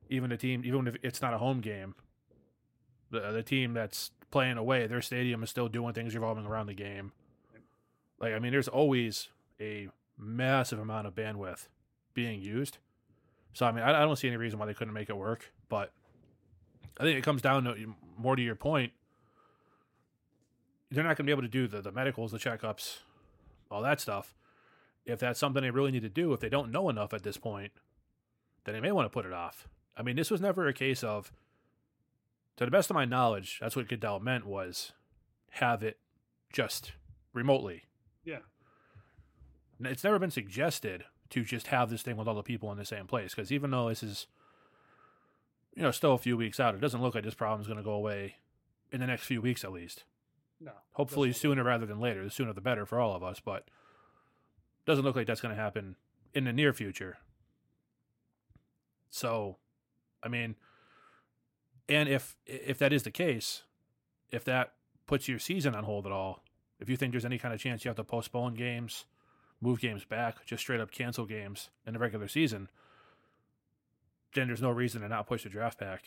[0.09, 1.95] even the team, even if it's not a home game,
[3.11, 6.73] the the team that's playing away, their stadium is still doing things revolving around the
[6.73, 7.11] game.
[8.19, 11.67] Like I mean, there's always a massive amount of bandwidth
[12.13, 12.77] being used.
[13.53, 15.51] So I mean, I, I don't see any reason why they couldn't make it work.
[15.69, 15.91] But
[16.99, 18.91] I think it comes down to more to your point.
[20.89, 22.99] They're not going to be able to do the the medicals, the checkups,
[23.69, 24.33] all that stuff.
[25.05, 27.37] If that's something they really need to do, if they don't know enough at this
[27.37, 27.71] point,
[28.65, 29.67] then they may want to put it off.
[29.95, 31.31] I mean, this was never a case of,
[32.57, 34.91] to the best of my knowledge, that's what Goodell meant was
[35.51, 35.97] have it
[36.51, 36.91] just
[37.33, 37.85] remotely.
[38.25, 38.39] Yeah.
[39.79, 42.85] It's never been suggested to just have this thing with all the people in the
[42.85, 44.27] same place because even though this is,
[45.77, 47.77] you know, still a few weeks out, it doesn't look like this problem is going
[47.77, 48.37] to go away
[48.91, 50.05] in the next few weeks at least.
[50.59, 50.71] No.
[50.93, 52.23] Hopefully sooner rather than later.
[52.23, 53.65] The sooner the better for all of us, but
[54.87, 55.95] doesn't look like that's going to happen
[56.33, 57.19] in the near future.
[59.11, 59.57] So,
[60.23, 60.55] I mean,
[61.89, 63.63] And if if that is the case,
[64.31, 64.73] if that
[65.05, 66.43] puts your season on hold at all,
[66.79, 69.05] if you think there's any kind of chance you have to postpone games,
[69.61, 72.69] move games back, just straight up cancel games in the regular season,
[74.37, 76.03] then there's no reason to not push the draft back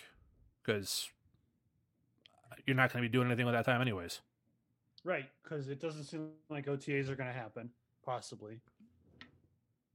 [0.63, 1.11] because
[2.67, 4.21] you're not going to be doing anything with that time anyways.
[5.05, 7.71] Right, because it doesn't seem like OTAs are going to happen,
[8.05, 8.61] possibly.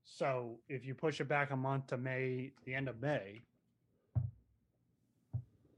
[0.03, 3.43] So if you push it back a month to May, the end of May,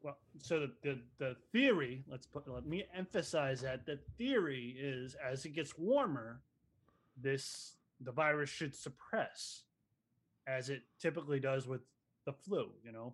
[0.01, 5.15] well, so the, the, the theory, let's put, let me emphasize that the theory is
[5.15, 6.39] as it gets warmer,
[7.21, 9.63] this the virus should suppress,
[10.45, 11.81] as it typically does with
[12.27, 12.69] the flu.
[12.83, 13.13] You know,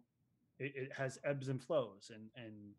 [0.59, 2.73] it, it has ebbs and flows, and and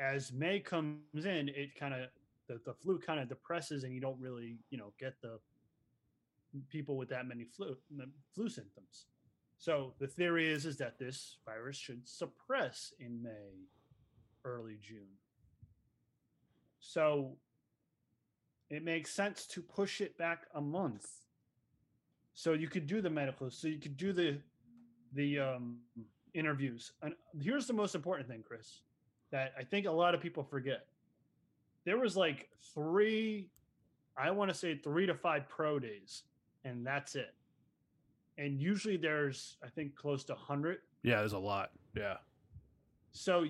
[0.00, 2.08] as May comes in, it kind of
[2.48, 5.38] the, the flu kind of depresses, and you don't really you know get the
[6.70, 7.76] people with that many flu
[8.34, 9.06] flu symptoms.
[9.58, 13.68] So the theory is is that this virus should suppress in May,
[14.44, 15.18] early June.
[16.80, 17.36] So
[18.70, 21.06] it makes sense to push it back a month.
[22.34, 24.38] So you could do the medical, so you could do the
[25.14, 25.78] the um,
[26.34, 26.92] interviews.
[27.02, 28.80] And here's the most important thing, Chris,
[29.30, 30.86] that I think a lot of people forget.
[31.84, 33.48] There was like three,
[34.16, 36.24] I want to say three to five pro days,
[36.64, 37.34] and that's it.
[38.36, 40.78] And usually there's, I think, close to 100.
[41.02, 41.70] Yeah, there's a lot.
[41.96, 42.16] Yeah.
[43.12, 43.44] So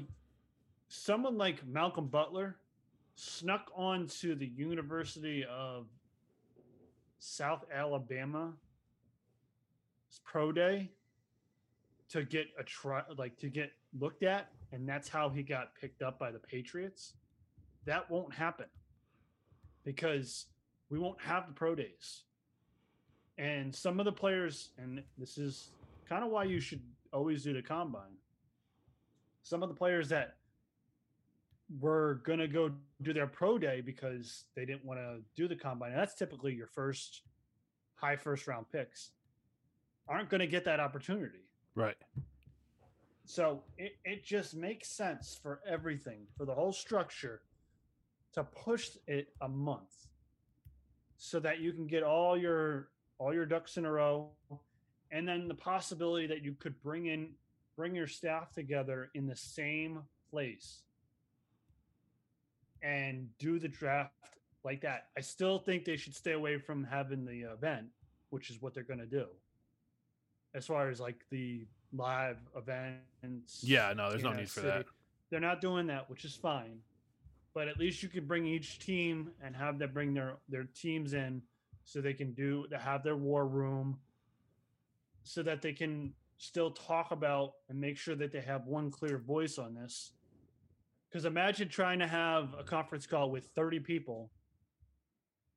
[0.89, 2.57] someone like Malcolm Butler
[3.15, 5.87] snuck onto the University of
[7.19, 8.53] South Alabama
[10.25, 10.91] pro day
[12.11, 16.03] to get a try like to get looked at and that's how he got picked
[16.03, 17.15] up by the Patriots.
[17.87, 18.67] That won't happen
[19.85, 20.47] because
[20.91, 22.25] we won't have the pro days.
[23.39, 25.71] And some of the players, and this is
[26.09, 26.83] kind of why you should
[27.13, 28.17] always do the combine.
[29.43, 30.37] Some of the players that
[31.81, 35.57] were going to go do their pro day because they didn't want to do the
[35.57, 35.91] combine.
[35.91, 37.23] And that's typically your first
[37.95, 39.11] high first round picks
[40.09, 41.44] aren't going to get that opportunity.
[41.75, 41.97] Right.
[43.25, 47.43] So it, it just makes sense for everything, for the whole structure,
[48.35, 50.09] to push it a month
[51.17, 54.31] so that you can get all your all your ducks in a row
[55.13, 57.31] and then the possibility that you could bring in
[57.77, 60.01] bring your staff together in the same
[60.31, 60.83] place
[62.83, 64.13] and do the draft
[64.65, 65.07] like that.
[65.17, 67.87] I still think they should stay away from having the event,
[68.31, 69.27] which is what they're going to do.
[70.55, 73.63] As far as like the live events.
[73.63, 74.87] Yeah, no, there's no need for that.
[75.31, 76.79] They're not doing that, which is fine.
[77.55, 81.13] But at least you can bring each team and have them bring their their teams
[81.15, 81.43] in
[81.85, 83.99] so they can do to have their war room
[85.23, 89.19] so that they can still talk about and make sure that they have one clear
[89.19, 90.13] voice on this
[91.09, 94.31] because imagine trying to have a conference call with 30 people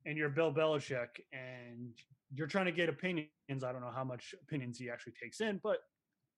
[0.06, 1.94] and you're Bill Belichick and
[2.34, 3.30] you're trying to get opinions.
[3.64, 5.80] I don't know how much opinions he actually takes in, but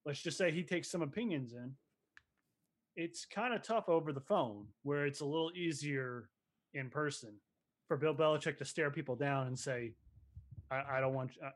[0.05, 1.73] let's just say he takes some opinions in.
[2.95, 6.29] It's kind of tough over the phone where it's a little easier
[6.73, 7.33] in person
[7.87, 9.93] for Bill Belichick to stare people down and say,
[10.69, 11.49] I, I don't want, uh,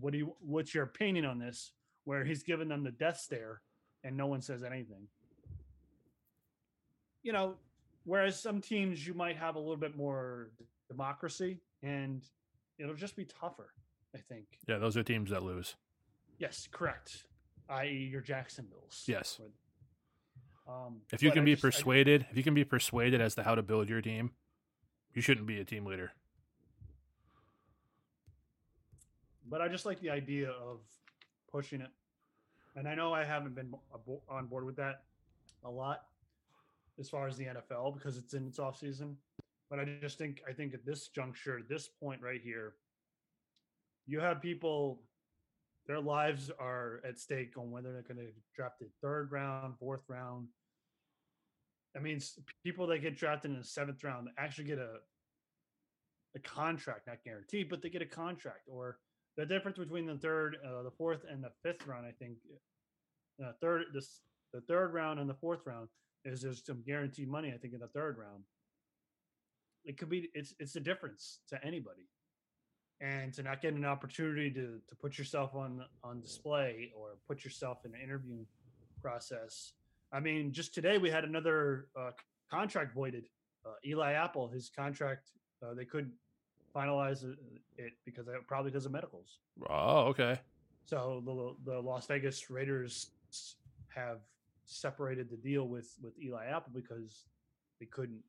[0.00, 1.72] what do you, what's your opinion on this?
[2.04, 3.62] Where he's giving them the death stare
[4.04, 5.08] and no one says anything
[7.22, 7.54] you know,
[8.04, 10.50] whereas some teams you might have a little bit more
[10.88, 12.22] democracy and
[12.78, 13.70] it'll just be tougher,
[14.14, 14.46] I think.
[14.66, 15.76] Yeah, those are teams that lose.
[16.38, 17.24] Yes, correct.
[17.68, 19.04] I.e., your Jacksonville's.
[19.06, 19.40] Yes.
[20.68, 23.42] Um, if you can be just, persuaded, I, if you can be persuaded as to
[23.42, 24.32] how to build your team,
[25.14, 26.12] you shouldn't be a team leader.
[29.48, 30.80] But I just like the idea of
[31.50, 31.90] pushing it,
[32.76, 33.72] and I know I haven't been
[34.28, 35.02] on board with that
[35.64, 36.02] a lot
[36.98, 39.16] as far as the NFL because it's in its off season.
[39.70, 42.74] But I just think I think at this juncture, this point right here,
[44.06, 45.02] you have people
[45.86, 50.02] their lives are at stake on whether they're going to draft it third round, fourth
[50.08, 50.48] round.
[51.96, 52.20] I mean,
[52.62, 54.96] people that get drafted in the seventh round actually get a
[56.36, 58.68] a contract, not guaranteed, but they get a contract.
[58.70, 58.98] Or
[59.36, 62.36] the difference between the third, uh, the fourth, and the fifth round, I think,
[63.42, 64.20] uh, third, this
[64.52, 65.88] the third round and the fourth round
[66.24, 68.44] is there's some guaranteed money, I think, in the third round.
[69.88, 72.06] It could be it's it's a difference to anybody.
[73.00, 77.42] And to not get an opportunity to to put yourself on on display or put
[77.44, 78.44] yourself in an interview
[79.00, 79.72] process.
[80.12, 82.10] I mean, just today we had another uh,
[82.50, 83.28] contract voided.
[83.64, 85.30] Uh, Eli Apple, his contract,
[85.62, 86.12] uh, they couldn't
[86.74, 87.24] finalize
[87.76, 89.38] it because probably because of medicals.
[89.68, 90.38] Oh, okay.
[90.84, 93.10] So the the Las Vegas Raiders
[93.88, 94.18] have
[94.64, 97.24] separated the deal with with Eli Apple because
[97.80, 98.22] they couldn't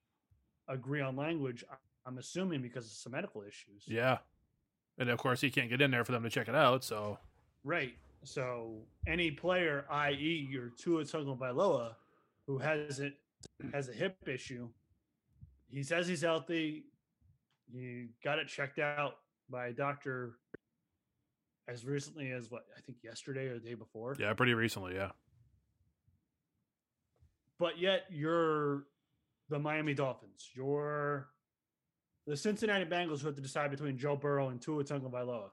[0.70, 1.64] agree on language.
[2.06, 3.84] I'm assuming because of some medical issues.
[3.86, 4.20] Yeah,
[4.98, 6.84] and of course he can't get in there for them to check it out.
[6.84, 7.18] So
[7.64, 7.96] right.
[8.24, 11.96] So any player, i.e., your Tua Tagovailoa,
[12.46, 13.14] who has it
[13.74, 14.68] has a hip issue,
[15.70, 16.86] he says he's healthy.
[17.72, 19.18] He got it checked out
[19.50, 20.36] by a doctor
[21.68, 24.16] as recently as what I think yesterday or the day before.
[24.20, 25.12] Yeah, pretty recently, yeah.
[27.60, 28.86] But yet you're
[29.50, 30.50] the Miami Dolphins.
[30.56, 31.30] You're
[32.28, 35.50] the Cincinnati Bengals who have to decide between Joe Burrow and Tua Tagovailoa.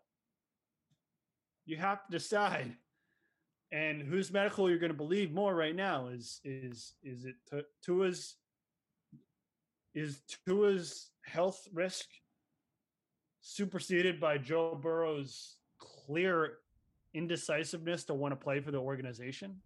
[1.64, 2.76] You have to decide.
[3.72, 7.34] And whose medical you're going to believe more right now is is is it
[7.84, 8.36] Tua's
[9.94, 12.07] is Tua's health risk
[13.40, 16.59] superseded by Joe Burrow's clear
[17.14, 19.57] indecisiveness to want to play for the organization?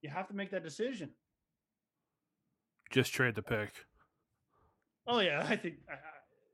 [0.00, 1.10] You have to make that decision.
[2.92, 3.70] Just trade the pick.
[5.06, 5.76] Oh yeah, I think.
[5.90, 5.94] I,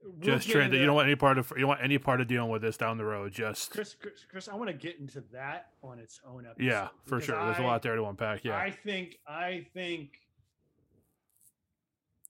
[0.03, 0.72] we'll just trade.
[0.72, 2.76] You don't want any part of you don't want any part of dealing with this
[2.76, 3.32] down the road.
[3.32, 6.64] Just Chris, Chris, Chris I want to get into that on its own episode.
[6.64, 7.36] Yeah, for sure.
[7.45, 8.45] There's a lot there to unpack.
[8.45, 10.11] Yeah, I think I think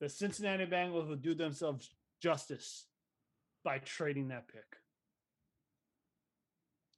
[0.00, 1.90] the Cincinnati Bengals will do themselves
[2.20, 2.86] justice
[3.64, 4.76] by trading that pick.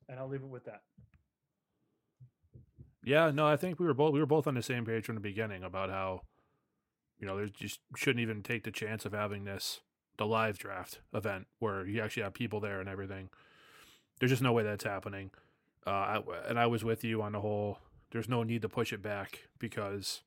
[0.08, 0.82] And I'll leave it with that.
[3.04, 5.14] Yeah, no, I think we were both we were both on the same page from
[5.14, 6.22] the beginning about how
[7.20, 9.80] you know, there's just shouldn't even take the chance of having this
[10.16, 13.30] the live draft event where you actually have people there and everything.
[14.18, 15.30] There's just no way that's happening.
[15.86, 17.78] Uh, I, and I was with you on the whole.
[18.10, 20.22] There's no need to push it back because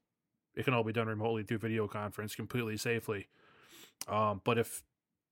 [0.56, 3.28] it can all be done remotely through video conference completely safely.
[4.08, 4.84] Um, but if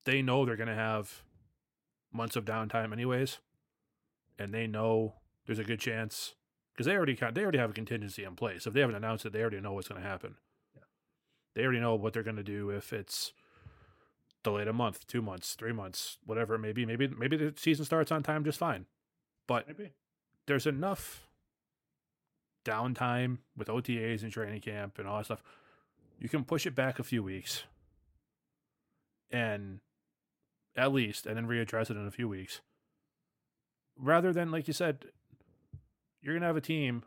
[0.03, 1.24] they know they're going to have
[2.12, 3.39] months of downtime anyways,
[4.38, 6.36] and they know there's a good chance
[6.74, 8.68] because they already they already have a contingency in place.
[8.68, 10.36] If they haven't announced it, they already know what's going to happen.
[11.54, 13.34] They already know what they're going to do if it's
[14.43, 16.86] delayed a month, two months, three months, whatever it may be.
[16.86, 18.86] Maybe maybe the season starts on time just fine,
[19.47, 19.91] but maybe.
[20.47, 21.28] there's enough
[22.66, 25.43] downtime with OTAs and training camp and all that stuff,
[26.20, 27.64] you can push it back a few weeks
[29.32, 29.80] and
[30.76, 32.62] at least, and then readdress it in a few weeks.
[33.97, 35.06] Rather than, like you said,
[36.22, 37.04] you're going to have a team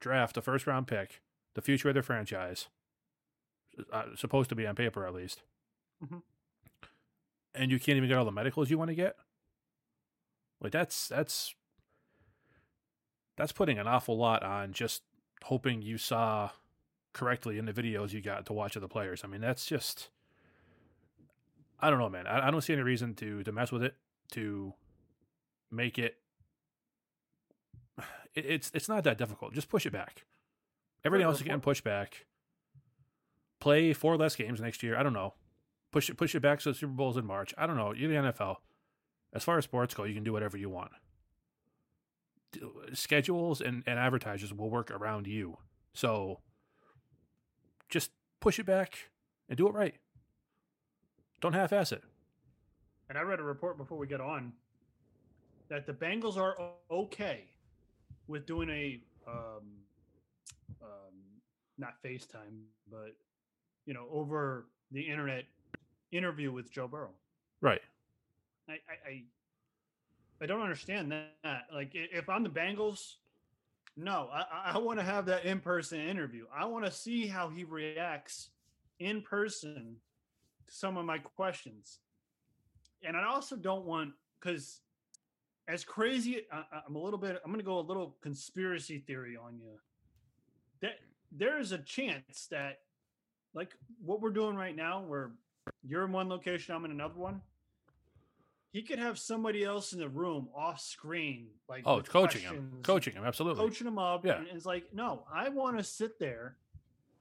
[0.00, 1.20] draft a first round pick,
[1.54, 2.68] the future of their franchise,
[3.92, 5.42] uh, supposed to be on paper at least,
[6.04, 6.18] mm-hmm.
[7.54, 9.16] and you can't even get all the medicals you want to get.
[10.60, 11.54] Like that's that's
[13.36, 15.02] that's putting an awful lot on just
[15.44, 16.50] hoping you saw
[17.12, 19.22] correctly in the videos you got to watch of the players.
[19.24, 20.08] I mean, that's just
[21.80, 22.26] I don't know, man.
[22.26, 23.96] I, I don't see any reason to to mess with it
[24.32, 24.74] to
[25.70, 26.16] make it,
[28.34, 28.46] it.
[28.46, 29.52] It's it's not that difficult.
[29.52, 30.24] Just push it back.
[31.04, 32.24] Everything else is getting pushed back.
[33.64, 34.94] Play four less games next year.
[34.94, 35.32] I don't know.
[35.90, 37.54] Push it push it back so the Super Bowl's in March.
[37.56, 37.94] I don't know.
[37.94, 38.56] You're the NFL.
[39.32, 40.92] As far as sports go, you can do whatever you want
[42.92, 45.58] schedules and, and advertisers will work around you.
[45.92, 46.40] So
[47.88, 48.10] just
[48.40, 49.10] push it back
[49.48, 49.94] and do it right.
[51.40, 52.02] Don't half ass it.
[53.08, 54.52] And I read a report before we get on
[55.68, 56.56] that the Bengals are
[56.90, 57.44] okay
[58.26, 59.62] with doing a um,
[60.82, 61.14] um,
[61.76, 63.14] not FaceTime, but
[63.86, 65.44] you know, over the internet
[66.12, 67.10] interview with Joe Burrow.
[67.60, 67.80] Right.
[68.68, 69.24] I, I, I
[70.42, 71.62] I don't understand that.
[71.72, 73.14] Like, if I'm the Bengals,
[73.96, 76.46] no, I, I want to have that in person interview.
[76.54, 78.50] I want to see how he reacts
[78.98, 79.96] in person
[80.66, 82.00] to some of my questions.
[83.02, 84.80] And I also don't want, because
[85.68, 89.36] as crazy, I, I'm a little bit, I'm going to go a little conspiracy theory
[89.36, 89.78] on you.
[90.82, 90.98] That
[91.30, 92.80] there is a chance that,
[93.54, 93.70] like
[94.04, 95.32] what we're doing right now, where
[95.82, 97.40] you're in one location, I'm in another one
[98.74, 103.12] he could have somebody else in the room off screen, like oh, coaching him, coaching
[103.12, 104.26] him, absolutely, coaching him up.
[104.26, 106.56] Yeah, and it's like, no, I want to sit there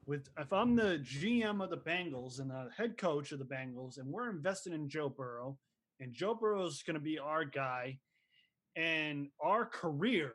[0.07, 3.99] with if I'm the GM of the Bengals and the head coach of the Bengals,
[3.99, 5.55] and we're investing in Joe Burrow,
[5.99, 7.99] and Joe Burrow is going to be our guy,
[8.75, 10.31] and our career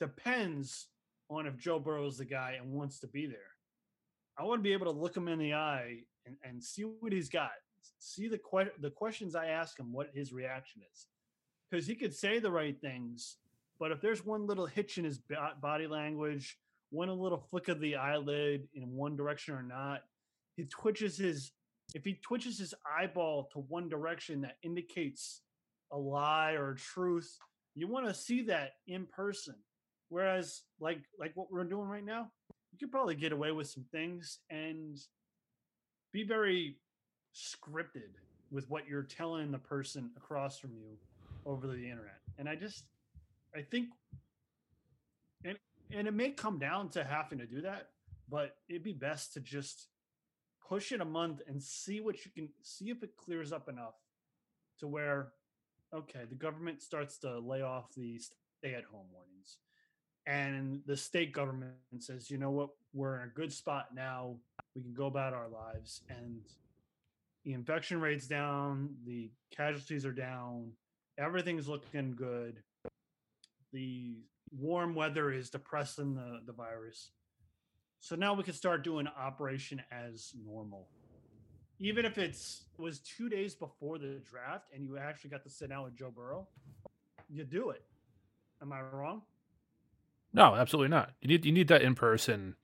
[0.00, 0.88] depends
[1.30, 3.38] on if Joe Burrow is the guy and wants to be there.
[4.40, 7.12] I want to be able to look him in the eye and, and see what
[7.12, 7.50] he's got
[7.98, 11.06] see the que- the questions I ask him, what his reaction is,
[11.70, 13.36] because he could say the right things,
[13.78, 15.20] but if there's one little hitch in his
[15.60, 16.58] body language,
[16.90, 20.02] one little flick of the eyelid in one direction or not,
[20.56, 21.52] he twitches his.
[21.94, 25.42] If he twitches his eyeball to one direction, that indicates
[25.90, 27.36] a lie or a truth.
[27.74, 29.56] You want to see that in person.
[30.08, 32.30] Whereas, like like what we're doing right now,
[32.72, 34.98] you could probably get away with some things and
[36.12, 36.76] be very
[37.34, 38.14] scripted
[38.50, 40.96] with what you're telling the person across from you
[41.46, 42.20] over the internet.
[42.38, 42.84] And I just,
[43.54, 43.88] I think,
[45.44, 45.56] and
[45.92, 47.88] and it may come down to having to do that,
[48.28, 49.88] but it'd be best to just
[50.68, 53.94] push it a month and see what you can see if it clears up enough
[54.78, 55.32] to where,
[55.94, 59.58] okay, the government starts to lay off the stay-at-home warnings,
[60.26, 64.36] and the state government says, you know what, we're in a good spot now.
[64.74, 66.40] We can go about our lives and
[67.44, 70.72] the infection rates down, the casualties are down,
[71.18, 72.62] everything's looking good.
[73.72, 74.16] The
[74.56, 77.10] warm weather is depressing the, the virus.
[78.00, 80.88] So now we can start doing operation as normal.
[81.78, 85.70] Even if it's was two days before the draft and you actually got to sit
[85.70, 86.46] down with Joe Burrow,
[87.28, 87.84] you do it.
[88.60, 89.22] Am I wrong?
[90.32, 91.12] No, absolutely not.
[91.20, 92.56] You need you need that in person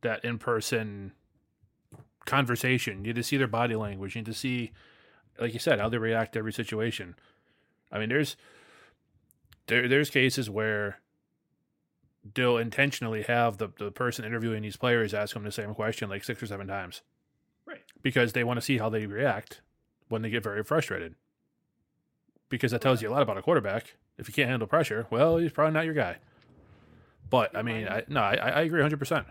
[0.00, 1.12] that in person
[2.24, 2.98] conversation.
[2.98, 4.14] You need to see their body language.
[4.14, 4.72] You need to see,
[5.40, 7.16] like you said, how they react to every situation.
[7.90, 8.36] I mean, there's
[9.66, 11.00] there there's cases where
[12.34, 16.24] they'll intentionally have the, the person interviewing these players ask them the same question like
[16.24, 17.02] six or seven times.
[17.66, 17.82] Right.
[18.02, 19.60] Because they want to see how they react
[20.08, 21.14] when they get very frustrated.
[22.48, 23.96] Because that tells you a lot about a quarterback.
[24.16, 26.16] If you can't handle pressure, well, he's probably not your guy.
[27.30, 28.98] But I mean, I, no, I, I agree 100.
[28.98, 29.26] percent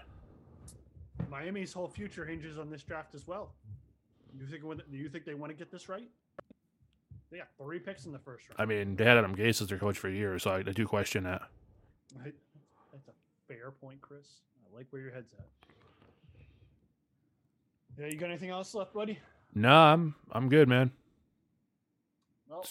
[1.30, 3.52] Miami's whole future hinges on this draft as well.
[4.40, 4.64] You think?
[4.64, 6.08] Do you think they want to get this right?
[7.32, 8.62] They got three picks in the first round.
[8.62, 10.86] I mean, they had Adam Gase as their coach for years, so I, I do
[10.86, 11.42] question that.
[12.24, 12.34] Right.
[12.94, 13.12] That's a
[13.54, 14.28] fair point, Chris.
[14.64, 15.46] I like where your head's at.
[18.00, 19.20] Yeah, you got anything else left, buddy?
[19.56, 20.92] No, I'm I'm good, man.
[22.48, 22.66] Well,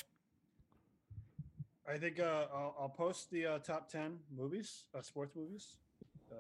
[1.89, 5.75] I think uh, I'll, I'll post the uh, top ten movies, uh, sports movies.
[6.31, 6.35] Uh,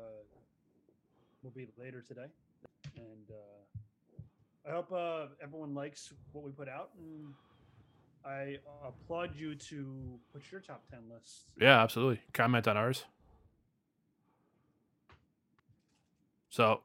[1.42, 2.26] will be later today,
[2.96, 6.90] and uh, I hope uh, everyone likes what we put out.
[6.98, 7.34] And
[8.24, 11.44] I applaud you to put your top ten list.
[11.60, 12.20] Yeah, absolutely.
[12.32, 13.04] Comment on ours.
[16.56, 16.80] So,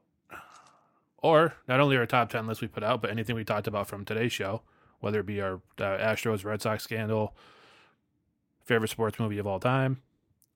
[1.18, 3.88] or not only our top 10 list we put out, but anything we talked about
[3.88, 4.64] from today's show,
[5.00, 7.34] whether it be our Astros Red Sox scandal,
[8.66, 10.02] favorite sports movie of all time,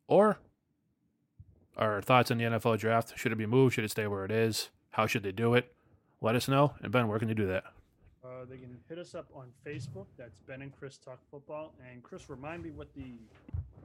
[0.07, 0.37] or
[1.77, 3.13] our thoughts on the NFL draft.
[3.17, 3.75] Should it be moved?
[3.75, 4.69] Should it stay where it is?
[4.91, 5.73] How should they do it?
[6.21, 6.73] Let us know.
[6.81, 7.63] And Ben, where can they do that?
[8.23, 10.05] Uh, they can hit us up on Facebook.
[10.17, 11.73] That's Ben and Chris Talk Football.
[11.91, 13.13] And Chris, remind me what the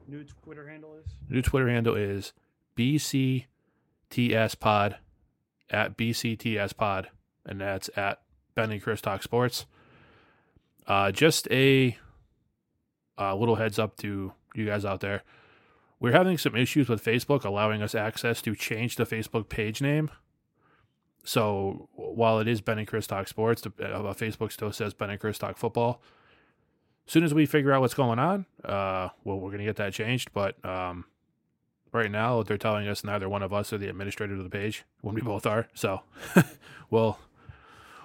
[0.08, 1.12] new Twitter handle is.
[1.28, 2.32] New Twitter handle is
[2.76, 4.96] BCTS Pod
[5.68, 7.08] at BCTS Pod,
[7.44, 8.22] and that's at
[8.54, 9.66] Ben and Chris Talk Sports.
[10.86, 11.98] Uh, just a,
[13.20, 15.22] a little heads up to you guys out there.
[16.00, 20.10] We're having some issues with Facebook allowing us access to change the Facebook page name.
[21.24, 25.10] So while it is Ben and Chris Talk Sports, the, uh, Facebook still says Ben
[25.10, 26.02] and Chris Talk Football.
[27.06, 29.76] As soon as we figure out what's going on, uh, well, we're going to get
[29.76, 30.30] that changed.
[30.32, 31.04] But um,
[31.92, 34.84] right now, they're telling us neither one of us are the administrator of the page
[35.02, 35.68] when we both are.
[35.74, 36.00] So,
[36.90, 37.18] well,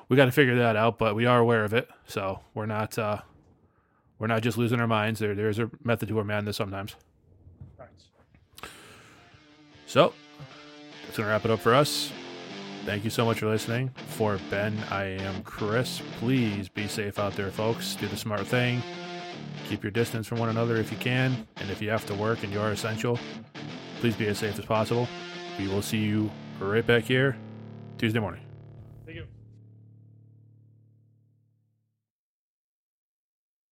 [0.09, 0.97] we got to figure that out.
[0.97, 3.22] But we are aware of it, so we're not uh,
[4.20, 5.20] we're not just losing our minds.
[5.20, 6.95] There, there's a method to our madness sometimes.
[7.78, 7.89] Right.
[9.86, 10.13] So
[11.05, 12.11] that's gonna wrap it up for us.
[12.86, 13.89] Thank you so much for listening.
[14.09, 16.01] For Ben, I am Chris.
[16.20, 17.95] Please be safe out there, folks.
[17.95, 18.82] Do the smart thing.
[19.68, 21.47] Keep your distance from one another if you can.
[21.57, 23.20] And if you have to work and you are essential,
[23.99, 25.07] please be as safe as possible.
[25.57, 27.38] We will see you right back here
[27.97, 28.44] Tuesday morning.